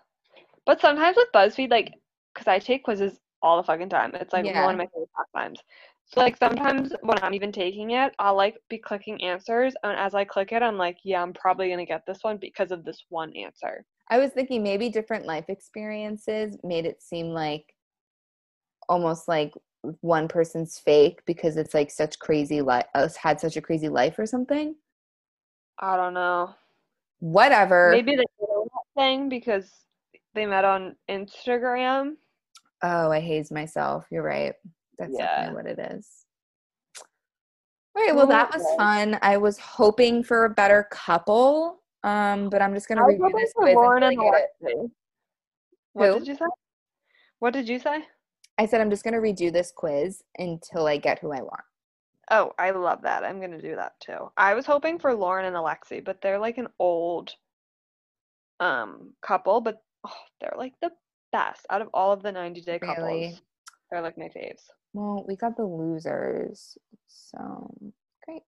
[0.65, 1.93] But sometimes with BuzzFeed, like,
[2.33, 4.11] because I take quizzes all the fucking time.
[4.15, 4.63] It's like Yeah.
[4.63, 5.59] one of my favorite pastimes.
[6.07, 10.13] So like sometimes when I'm even taking it, I'll like be clicking answers, and as
[10.13, 13.05] I click it, I'm like, yeah, I'm probably gonna get this one because of this
[13.09, 13.85] one answer.
[14.09, 17.73] I was thinking maybe different life experiences made it seem like
[18.87, 19.53] almost like
[20.01, 24.17] one person's fake because it's like such crazy life uh, had such a crazy life
[24.19, 24.75] or something.
[25.79, 26.55] I don't know.
[27.19, 27.91] Whatever.
[27.91, 28.25] Maybe the
[28.95, 29.71] thing because
[30.33, 32.15] they met on Instagram.
[32.83, 34.05] Oh, I haze myself.
[34.11, 34.53] You're right.
[34.97, 35.25] That's Yeah.
[35.25, 36.25] definitely what it is.
[37.95, 38.15] All right.
[38.15, 39.17] Well, that was fun.
[39.21, 44.03] I was hoping for a better couple, um, but I'm just gonna review this Lauren
[44.03, 44.91] and get it.
[45.93, 46.19] What Who?
[46.19, 46.45] did you say?
[47.39, 48.05] What did you say?
[48.57, 51.63] I said I'm just gonna redo this quiz until I get who I want.
[52.31, 53.23] Oh, I love that.
[53.23, 54.31] I'm gonna do that too.
[54.37, 57.33] I was hoping for Loren and Alexei, but they're like an old
[58.59, 60.91] um couple, but oh, they're like the
[61.31, 62.97] best out of all of the 90 day couples.
[62.97, 63.39] Really?
[63.91, 64.63] They're like my faves.
[64.93, 66.77] Well, we got the losers,
[67.07, 67.69] so
[68.25, 68.43] great.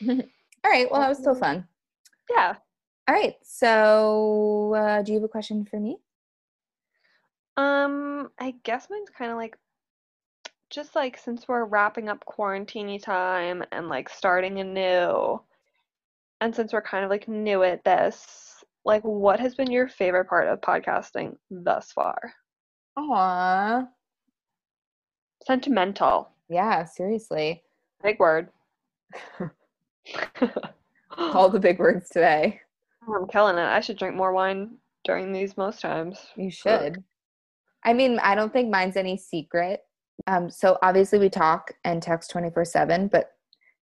[0.64, 0.90] All right.
[0.90, 1.68] Well, that was still fun.
[2.30, 2.54] Yeah.
[3.06, 3.34] All right.
[3.42, 5.98] So, uh, do you have a question for me?
[7.56, 9.56] Um, I guess mine's kind of like
[10.70, 15.40] just like since we're wrapping up quarantine time and like starting anew,
[16.40, 20.26] and since we're kind of like new at this, like what has been your favorite
[20.26, 22.34] part of podcasting thus far?
[22.96, 23.86] Aw.
[25.46, 26.30] Sentimental.
[26.48, 26.84] Yeah.
[26.84, 27.62] Seriously.
[28.02, 28.48] Big word.
[31.16, 32.60] All the big words today.
[33.08, 33.62] I'm killing it.
[33.62, 36.18] I should drink more wine during these most times.
[36.36, 37.02] You should.
[37.84, 39.80] I mean, I don't think mine's any secret.
[40.26, 43.30] Um, so obviously we talk and text 24 7, but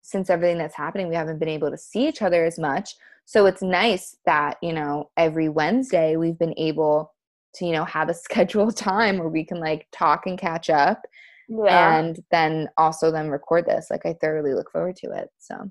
[0.02, 2.94] since everything that's happening, we haven't been able to see each other as much.
[3.24, 7.14] So it's nice that, you know, every Wednesday we've been able
[7.54, 11.02] to, you know, have a scheduled time where we can like talk and catch up
[11.48, 11.96] Yeah.
[11.96, 13.88] and then also then record this.
[13.90, 15.30] Like I thoroughly look forward to it.
[15.38, 15.70] So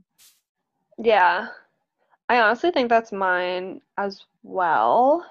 [0.98, 1.48] Yeah.
[2.30, 5.26] I honestly think that's mine as well.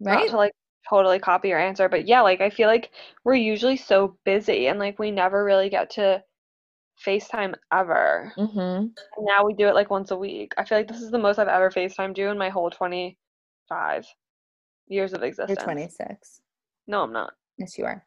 [0.00, 0.28] Not right?
[0.30, 0.52] to like
[0.88, 2.90] totally copy your answer, but yeah, like I feel like
[3.24, 6.22] we're usually so busy and like we never really get to
[7.06, 8.32] FaceTime ever.
[8.36, 8.86] Mm-hmm.
[9.24, 10.52] Now we do it like once a week.
[10.58, 14.06] I feel like this is the most I've ever facetime you in my whole 25
[14.88, 15.62] years of You're existence.
[15.62, 16.40] 26.
[16.86, 17.32] No, I'm not.
[17.58, 18.04] Yes, you are.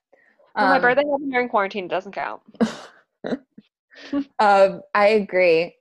[0.55, 1.85] Well, my Um, birthday happened during quarantine.
[1.85, 2.41] It doesn't count.
[4.39, 5.75] Um, I agree.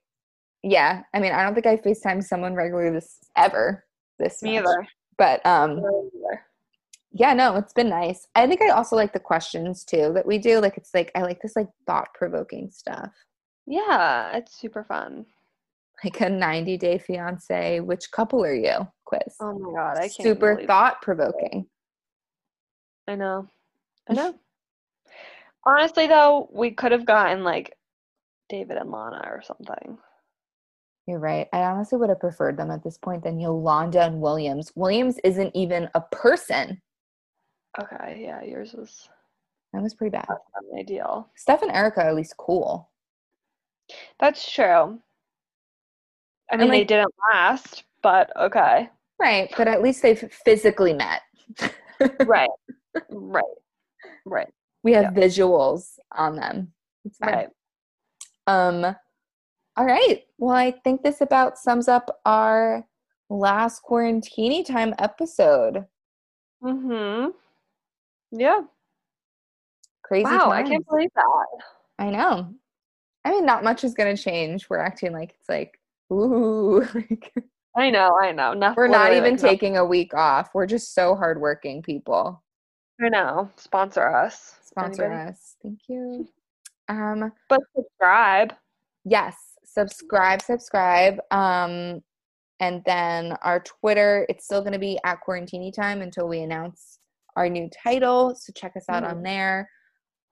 [0.62, 3.84] Yeah, I mean, I don't think I FaceTime someone regularly this ever.
[4.20, 4.64] This Me much.
[4.64, 4.86] either.
[5.18, 6.43] But um, either.
[7.16, 8.26] Yeah, no, it's been nice.
[8.34, 10.58] I think I also like the questions too that we do.
[10.60, 13.10] Like, it's like I like this like thought provoking stuff,
[13.66, 15.24] Yeah, it's super fun.
[16.02, 17.78] like a ninety day fiance.
[17.80, 18.86] Which couple are you?
[19.04, 19.36] Quiz.
[19.40, 21.66] Oh my god, I can't Super thought provoking.
[23.06, 23.48] I know.
[24.10, 24.34] I know.
[25.64, 27.76] Honestly, though, we could have gotten like
[28.48, 29.98] David and Lana or something.
[31.06, 31.48] You're right.
[31.52, 34.72] I honestly would have preferred them at this point than Yolanda and Williams.
[34.74, 36.80] Williams isn't even a person.
[37.80, 39.08] Okay, yeah, yours was
[39.72, 40.26] That was pretty bad.
[40.78, 41.28] ideal.
[41.34, 42.90] Steph and Erika are at least cool.
[44.18, 44.98] That's true.
[46.50, 48.88] I mean, they didn't last, but okay.
[49.18, 51.22] Right, but at least they've physically met.
[52.26, 52.50] Right.
[53.08, 53.44] right.
[54.26, 54.48] Right.
[54.82, 56.72] we have visuals on them.
[57.04, 57.32] It's fine.
[57.32, 57.48] Right.
[58.48, 58.96] Um
[59.76, 60.24] all right.
[60.38, 62.84] Well, I think this about sums up our
[63.30, 65.84] last quarantini time episode.
[66.62, 67.30] Mm-hmm.
[68.36, 68.62] Yeah.
[70.02, 71.46] Crazy wow, I can't believe that.
[71.98, 72.52] I know.
[73.24, 74.68] I mean, not much is going to change.
[74.68, 75.80] We're acting like it's like,
[76.12, 77.32] ooh, like,
[77.76, 78.52] I know, I know.
[78.52, 78.74] Nothing.
[78.76, 79.48] we're not even like, nothing.
[79.48, 80.50] taking a week off.
[80.54, 82.42] We're just so hardworking people.
[83.00, 83.50] I know.
[83.56, 84.56] Sponsor us.
[84.64, 85.30] Sponsor Anybody?
[85.30, 85.56] us.
[85.62, 86.28] Thank you.
[86.88, 88.52] Um, But subscribe.
[89.04, 91.18] yes, subscribe, subscribe.
[91.30, 92.02] Um,
[92.60, 96.98] and then our Twitter, it's still going to be at Quarantini Time until we announce
[97.36, 98.34] our new title.
[98.34, 99.68] So check us out on there.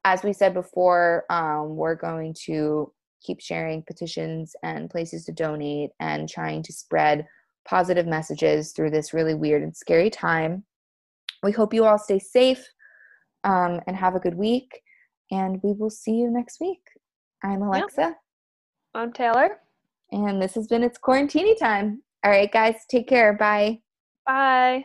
[0.04, 2.92] As we said before, um, we're going to
[3.22, 7.26] keep sharing petitions and places to donate and trying to spread
[7.64, 10.64] positive messages through this really weird and scary time.
[11.42, 12.64] We hope you all stay safe
[13.44, 14.82] um, and have a good week.
[15.30, 16.82] And we will see you next week.
[17.42, 18.16] I'm Alexa.
[18.94, 19.58] I'm Taylor.
[20.10, 22.02] And this has been It's Quarantini Time.
[22.24, 23.32] All right, guys, take care.
[23.32, 23.80] Bye.
[24.26, 24.84] Bye.